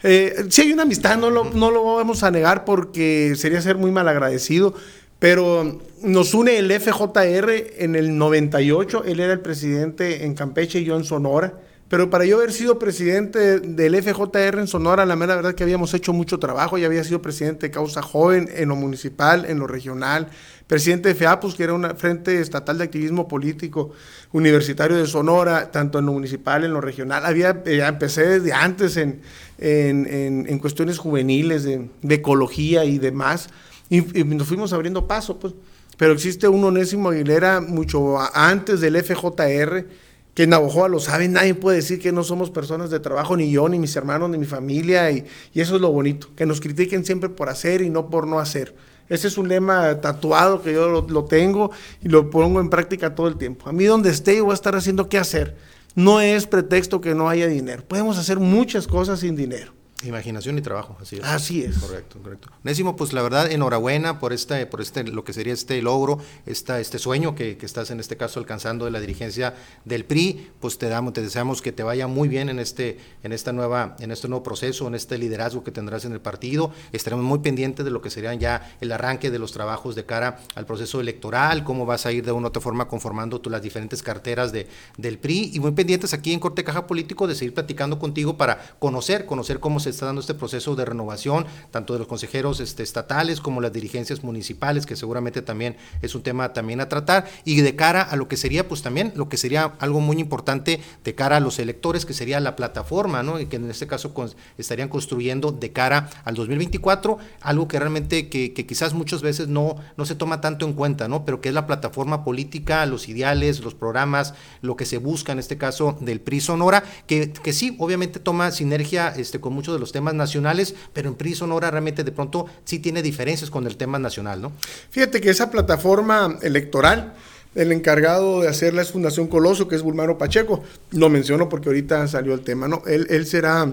Eh, 0.06 0.44
sí 0.50 0.60
hay 0.60 0.72
una 0.72 0.82
amistad, 0.82 1.16
no 1.16 1.30
lo, 1.30 1.44
no 1.44 1.70
lo 1.70 1.96
vamos 1.96 2.22
a 2.24 2.30
negar 2.30 2.66
porque 2.66 3.32
sería 3.36 3.62
ser 3.62 3.78
muy 3.78 3.90
malagradecido, 3.90 4.74
pero 5.18 5.80
nos 6.02 6.34
une 6.34 6.58
el 6.58 6.70
FJR 6.70 7.50
en 7.78 7.96
el 7.96 8.18
98, 8.18 9.04
él 9.06 9.20
era 9.20 9.32
el 9.32 9.40
presidente 9.40 10.26
en 10.26 10.34
Campeche 10.34 10.80
y 10.80 10.84
yo 10.84 10.96
en 10.96 11.04
Sonora. 11.04 11.54
Pero 11.88 12.10
para 12.10 12.24
yo 12.24 12.36
haber 12.36 12.52
sido 12.52 12.78
presidente 12.78 13.60
del 13.60 14.02
FJR 14.02 14.58
en 14.58 14.66
Sonora, 14.66 15.06
la 15.06 15.16
mera 15.16 15.36
verdad 15.36 15.54
que 15.54 15.62
habíamos 15.62 15.94
hecho 15.94 16.12
mucho 16.12 16.38
trabajo. 16.38 16.76
Ya 16.76 16.86
había 16.86 17.04
sido 17.04 17.22
presidente 17.22 17.66
de 17.66 17.70
Causa 17.70 18.02
Joven 18.02 18.48
en 18.54 18.68
lo 18.68 18.76
municipal, 18.76 19.44
en 19.46 19.58
lo 19.58 19.66
regional, 19.66 20.28
presidente 20.66 21.10
de 21.10 21.14
FEAPUS, 21.14 21.54
que 21.54 21.64
era 21.64 21.74
una 21.74 21.94
frente 21.94 22.40
estatal 22.40 22.78
de 22.78 22.84
activismo 22.84 23.28
político 23.28 23.92
universitario 24.32 24.96
de 24.96 25.06
Sonora, 25.06 25.70
tanto 25.70 25.98
en 25.98 26.06
lo 26.06 26.12
municipal, 26.12 26.64
en 26.64 26.72
lo 26.72 26.80
regional. 26.80 27.24
Había, 27.26 27.62
ya 27.64 27.88
empecé 27.88 28.26
desde 28.26 28.52
antes 28.52 28.96
en, 28.96 29.20
en, 29.58 30.46
en, 30.48 30.58
cuestiones 30.58 30.98
juveniles, 30.98 31.64
de, 31.64 31.88
ecología 32.08 32.84
y 32.84 32.98
demás, 32.98 33.50
y, 33.90 34.00
nos 34.00 34.48
fuimos 34.48 34.72
abriendo 34.72 35.06
paso, 35.06 35.38
pues. 35.38 35.54
Pero 35.96 36.12
existe 36.12 36.48
un 36.48 36.64
Onésimo 36.64 37.10
Aguilera 37.10 37.60
mucho 37.60 38.16
antes 38.34 38.80
del 38.80 39.00
FJR, 39.00 39.86
que 40.34 40.42
en 40.42 40.50
Navojoa 40.50 40.88
lo 40.88 40.98
saben, 40.98 41.34
nadie 41.34 41.54
puede 41.54 41.76
decir 41.76 42.00
que 42.00 42.10
no 42.10 42.24
somos 42.24 42.50
personas 42.50 42.90
de 42.90 42.98
trabajo, 42.98 43.36
ni 43.36 43.52
yo, 43.52 43.68
ni 43.68 43.78
mis 43.78 43.94
hermanos, 43.94 44.28
ni 44.30 44.38
mi 44.38 44.46
familia, 44.46 45.08
y, 45.12 45.24
y 45.52 45.60
eso 45.60 45.76
es 45.76 45.80
lo 45.80 45.92
bonito, 45.92 46.30
que 46.34 46.46
nos 46.46 46.60
critiquen 46.60 47.04
siempre 47.04 47.28
por 47.28 47.48
hacer 47.48 47.82
y 47.82 47.90
no 47.90 48.10
por 48.10 48.26
no 48.26 48.40
hacer. 48.40 48.74
Ese 49.08 49.28
es 49.28 49.36
un 49.36 49.48
lema 49.48 50.00
tatuado 50.00 50.62
que 50.62 50.72
yo 50.72 51.02
lo, 51.02 51.24
tengo 51.24 51.70
y 52.02 52.08
lo 52.08 52.30
pongo 52.30 52.60
en 52.60 52.70
práctica 52.70 53.14
todo 53.14 53.28
el 53.28 53.36
tiempo. 53.36 53.68
A 53.68 53.72
mí 53.72 53.84
donde 53.84 54.10
esté 54.10 54.36
yo 54.36 54.44
voy 54.44 54.52
a 54.52 54.54
estar 54.54 54.74
haciendo 54.74 55.08
qué 55.08 55.18
hacer. 55.18 55.56
No 55.94 56.20
es 56.20 56.46
pretexto 56.46 57.00
que 57.00 57.14
no 57.14 57.28
haya 57.28 57.46
dinero. 57.46 57.84
Podemos 57.86 58.18
hacer 58.18 58.40
muchas 58.40 58.86
cosas 58.86 59.20
sin 59.20 59.36
dinero. 59.36 59.72
Imaginación 60.04 60.58
y 60.58 60.62
trabajo, 60.62 60.96
así 61.00 61.16
es. 61.16 61.24
Así 61.24 61.62
es. 61.62 61.78
Correcto, 61.78 62.18
correcto. 62.22 62.48
Nésimo, 62.62 62.96
pues 62.96 63.12
la 63.12 63.22
verdad, 63.22 63.50
enhorabuena 63.50 64.20
por 64.20 64.32
este, 64.32 64.66
por 64.66 64.80
este, 64.80 65.04
lo 65.04 65.24
que 65.24 65.32
sería 65.32 65.52
este 65.52 65.80
logro, 65.82 66.18
esta, 66.46 66.80
este 66.80 66.98
sueño 66.98 67.34
que, 67.34 67.56
que, 67.56 67.66
estás 67.66 67.90
en 67.90 68.00
este 68.00 68.16
caso 68.16 68.40
alcanzando 68.40 68.84
de 68.84 68.90
la 68.90 69.00
dirigencia 69.00 69.54
del 69.84 70.04
PRI. 70.04 70.50
Pues 70.60 70.78
te 70.78 70.88
damos, 70.88 71.12
te 71.12 71.22
deseamos 71.22 71.62
que 71.62 71.72
te 71.72 71.82
vaya 71.82 72.06
muy 72.06 72.28
bien 72.28 72.48
en 72.48 72.58
este, 72.58 72.98
en 73.22 73.32
esta 73.32 73.52
nueva, 73.52 73.96
en 74.00 74.10
este 74.10 74.28
nuevo 74.28 74.42
proceso, 74.42 74.86
en 74.86 74.94
este 74.94 75.18
liderazgo 75.18 75.64
que 75.64 75.70
tendrás 75.70 76.04
en 76.04 76.12
el 76.12 76.20
partido. 76.20 76.70
Estaremos 76.92 77.24
muy 77.24 77.38
pendientes 77.38 77.84
de 77.84 77.90
lo 77.90 78.02
que 78.02 78.10
serían 78.10 78.38
ya 78.38 78.76
el 78.80 78.92
arranque 78.92 79.30
de 79.30 79.38
los 79.38 79.52
trabajos 79.52 79.94
de 79.94 80.04
cara 80.04 80.38
al 80.54 80.66
proceso 80.66 81.00
electoral, 81.00 81.64
cómo 81.64 81.86
vas 81.86 82.06
a 82.06 82.12
ir 82.12 82.24
de 82.24 82.32
una 82.32 82.46
u 82.46 82.48
otra 82.48 82.60
forma 82.60 82.88
conformando 82.88 83.40
tú 83.40 83.50
las 83.50 83.62
diferentes 83.62 84.02
carteras 84.02 84.52
de, 84.52 84.68
del 84.96 85.18
PRI 85.18 85.52
y 85.54 85.60
muy 85.60 85.72
pendientes 85.72 86.12
aquí 86.12 86.32
en 86.32 86.40
Corte 86.40 86.64
Caja 86.64 86.86
Político 86.86 87.26
de 87.26 87.34
seguir 87.34 87.54
platicando 87.54 87.98
contigo 87.98 88.36
para 88.36 88.76
conocer, 88.78 89.26
conocer 89.26 89.60
cómo 89.60 89.80
se 89.80 89.93
está 89.94 90.06
dando 90.06 90.20
este 90.20 90.34
proceso 90.34 90.76
de 90.76 90.84
renovación, 90.84 91.46
tanto 91.70 91.92
de 91.92 92.00
los 92.00 92.08
consejeros 92.08 92.60
este, 92.60 92.82
estatales 92.82 93.40
como 93.40 93.60
las 93.60 93.72
dirigencias 93.72 94.22
municipales, 94.22 94.86
que 94.86 94.96
seguramente 94.96 95.42
también 95.42 95.76
es 96.02 96.14
un 96.14 96.22
tema 96.22 96.52
también 96.52 96.80
a 96.80 96.88
tratar, 96.88 97.26
y 97.44 97.60
de 97.60 97.76
cara 97.76 98.02
a 98.02 98.16
lo 98.16 98.28
que 98.28 98.36
sería, 98.36 98.68
pues 98.68 98.82
también, 98.82 99.12
lo 99.16 99.28
que 99.28 99.36
sería 99.36 99.74
algo 99.78 100.00
muy 100.00 100.18
importante 100.18 100.80
de 101.04 101.14
cara 101.14 101.36
a 101.36 101.40
los 101.40 101.58
electores, 101.58 102.06
que 102.06 102.12
sería 102.12 102.40
la 102.40 102.56
plataforma, 102.56 103.22
¿no? 103.22 103.40
Y 103.40 103.46
que 103.46 103.56
en 103.56 103.70
este 103.70 103.86
caso 103.86 104.12
estarían 104.58 104.88
construyendo 104.88 105.52
de 105.52 105.72
cara 105.72 106.10
al 106.24 106.34
2024, 106.34 107.18
algo 107.40 107.68
que 107.68 107.78
realmente, 107.78 108.28
que, 108.28 108.52
quizás 108.52 108.94
muchas 108.94 109.22
veces 109.22 109.48
no, 109.48 109.76
no 109.96 110.06
se 110.06 110.14
toma 110.14 110.40
tanto 110.40 110.66
en 110.66 110.72
cuenta, 110.72 111.08
¿no? 111.08 111.24
Pero 111.24 111.40
que 111.40 111.48
es 111.48 111.54
la 111.54 111.66
plataforma 111.66 112.24
política, 112.24 112.86
los 112.86 113.08
ideales, 113.08 113.60
los 113.60 113.74
programas, 113.74 114.34
lo 114.62 114.76
que 114.76 114.86
se 114.86 114.98
busca 114.98 115.32
en 115.32 115.38
este 115.38 115.58
caso 115.58 115.96
del 116.00 116.20
PRI 116.20 116.40
Sonora, 116.40 116.84
que, 117.06 117.32
que 117.32 117.52
sí, 117.52 117.76
obviamente 117.78 118.20
toma 118.20 118.50
sinergia 118.50 119.08
este, 119.08 119.40
con 119.40 119.52
muchos 119.52 119.74
de 119.74 119.80
los 119.80 119.83
temas 119.92 120.14
nacionales, 120.14 120.74
pero 120.92 121.08
en 121.08 121.14
PRI 121.14 121.34
Sonora 121.34 121.70
realmente 121.70 122.04
de 122.04 122.12
pronto 122.12 122.46
sí 122.64 122.78
tiene 122.78 123.02
diferencias 123.02 123.50
con 123.50 123.66
el 123.66 123.76
tema 123.76 123.98
nacional, 123.98 124.40
¿no? 124.40 124.52
Fíjate 124.90 125.20
que 125.20 125.30
esa 125.30 125.50
plataforma 125.50 126.38
electoral, 126.42 127.14
el 127.54 127.72
encargado 127.72 128.40
de 128.40 128.48
hacerla 128.48 128.82
es 128.82 128.90
Fundación 128.90 129.28
Coloso, 129.28 129.68
que 129.68 129.76
es 129.76 129.82
Bulmaro 129.82 130.18
Pacheco, 130.18 130.62
lo 130.90 131.08
menciono 131.08 131.48
porque 131.48 131.68
ahorita 131.68 132.06
salió 132.08 132.34
el 132.34 132.40
tema, 132.40 132.68
¿no? 132.68 132.82
Él, 132.86 133.06
él 133.10 133.26
será... 133.26 133.68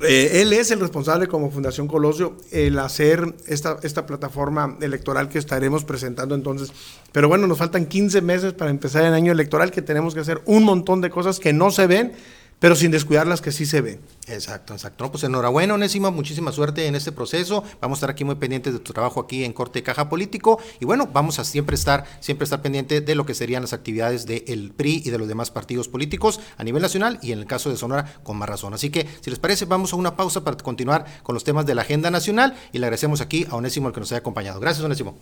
Eh, 0.00 0.42
él 0.42 0.52
es 0.52 0.70
el 0.70 0.80
responsable 0.80 1.28
como 1.28 1.50
Fundación 1.50 1.88
Colosio 1.88 2.36
el 2.50 2.78
hacer 2.78 3.34
esta, 3.46 3.78
esta 3.82 4.06
plataforma 4.06 4.76
electoral 4.80 5.28
que 5.28 5.38
estaremos 5.38 5.84
presentando 5.84 6.34
entonces. 6.34 6.72
Pero 7.12 7.28
bueno, 7.28 7.46
nos 7.46 7.58
faltan 7.58 7.86
15 7.86 8.20
meses 8.20 8.52
para 8.52 8.70
empezar 8.70 9.04
el 9.04 9.14
año 9.14 9.32
electoral 9.32 9.70
que 9.70 9.80
tenemos 9.80 10.14
que 10.14 10.20
hacer 10.20 10.42
un 10.46 10.64
montón 10.64 11.00
de 11.00 11.10
cosas 11.10 11.38
que 11.38 11.52
no 11.52 11.70
se 11.70 11.86
ven, 11.86 12.12
pero 12.58 12.74
sin 12.74 12.90
descuidar 12.90 13.26
las 13.26 13.40
que 13.40 13.52
sí 13.52 13.66
se 13.66 13.80
ven. 13.80 14.00
Exacto, 14.26 14.74
exacto. 14.74 15.04
No, 15.04 15.10
pues 15.10 15.24
enhorabuena, 15.24 15.74
Onésimo, 15.74 16.10
muchísima 16.10 16.52
suerte 16.52 16.86
en 16.86 16.94
este 16.94 17.12
proceso. 17.12 17.64
Vamos 17.80 17.96
a 17.96 17.98
estar 17.98 18.10
aquí 18.10 18.24
muy 18.24 18.34
pendientes 18.34 18.72
de 18.72 18.78
tu 18.80 18.92
trabajo 18.92 19.20
aquí 19.20 19.44
en 19.44 19.52
Corte 19.52 19.82
Caja 19.82 20.08
Político 20.08 20.58
y 20.80 20.84
bueno, 20.84 21.08
vamos 21.12 21.38
a 21.38 21.44
siempre 21.44 21.74
estar, 21.74 22.04
siempre 22.20 22.44
estar 22.44 22.60
pendiente 22.60 23.00
de 23.00 23.14
lo 23.14 23.24
que 23.24 23.34
serían 23.34 23.62
las 23.62 23.72
actividades 23.72 24.26
del 24.26 24.72
PRI 24.76 25.02
y 25.04 25.10
de 25.10 25.18
los 25.18 25.28
demás 25.28 25.50
partidos 25.50 25.88
políticos 25.88 26.40
a 26.56 26.64
nivel 26.64 26.82
nacional 26.82 27.18
y 27.22 27.32
en 27.32 27.38
el 27.38 27.46
caso 27.46 27.70
de 27.70 27.76
Sonora 27.76 28.14
con 28.22 28.36
más 28.36 28.48
razón. 28.48 28.74
Así 28.74 28.90
que, 28.90 29.06
si 29.20 29.30
les 29.30 29.38
parece, 29.38 29.64
vamos 29.64 29.92
a 29.92 29.96
una 29.96 30.16
pausa 30.16 30.44
para 30.44 30.56
continuar 30.56 31.06
con 31.22 31.34
los 31.34 31.44
temas 31.44 31.66
de 31.66 31.74
la 31.74 31.82
agenda 31.82 32.10
nacional 32.10 32.56
y 32.72 32.78
le 32.78 32.86
agradecemos 32.86 33.20
aquí 33.20 33.46
a 33.50 33.56
Onésimo 33.56 33.88
el 33.88 33.94
que 33.94 34.00
nos 34.00 34.12
haya 34.12 34.20
acompañado. 34.20 34.60
Gracias, 34.60 34.84
Onésimo. 34.84 35.16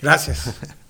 Gracias. 0.00 0.50